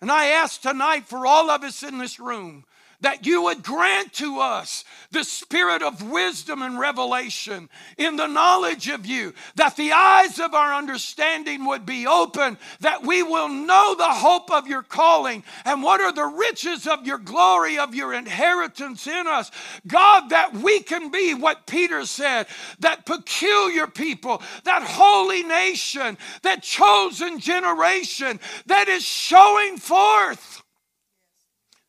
[0.00, 2.64] And I ask tonight for all of us in this room
[3.00, 7.68] that you would grant to us the spirit of wisdom and revelation
[7.98, 13.04] in the knowledge of you, that the eyes of our understanding would be open, that
[13.04, 17.18] we will know the hope of your calling and what are the riches of your
[17.18, 19.50] glory, of your inheritance in us.
[19.86, 22.46] God, that we can be what Peter said,
[22.80, 30.62] that peculiar people, that holy nation, that chosen generation that is showing forth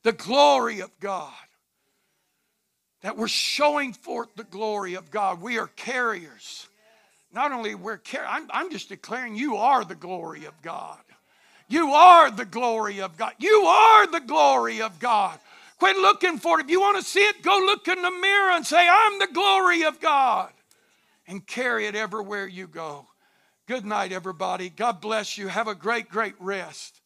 [0.08, 1.34] the glory of God.
[3.02, 5.42] That we're showing forth the glory of God.
[5.42, 6.70] We are carriers.
[7.34, 11.00] Not only we're carriers, I'm, I'm just declaring you are the glory of God.
[11.68, 13.34] You are the glory of God.
[13.38, 15.40] You are the glory of God.
[15.78, 16.64] Quit looking for it.
[16.64, 19.28] If you want to see it, go look in the mirror and say, I'm the
[19.34, 20.54] glory of God.
[21.28, 23.08] And carry it everywhere you go.
[23.68, 24.70] Good night, everybody.
[24.70, 25.50] God bless you.
[25.50, 26.97] Have a great, great rest.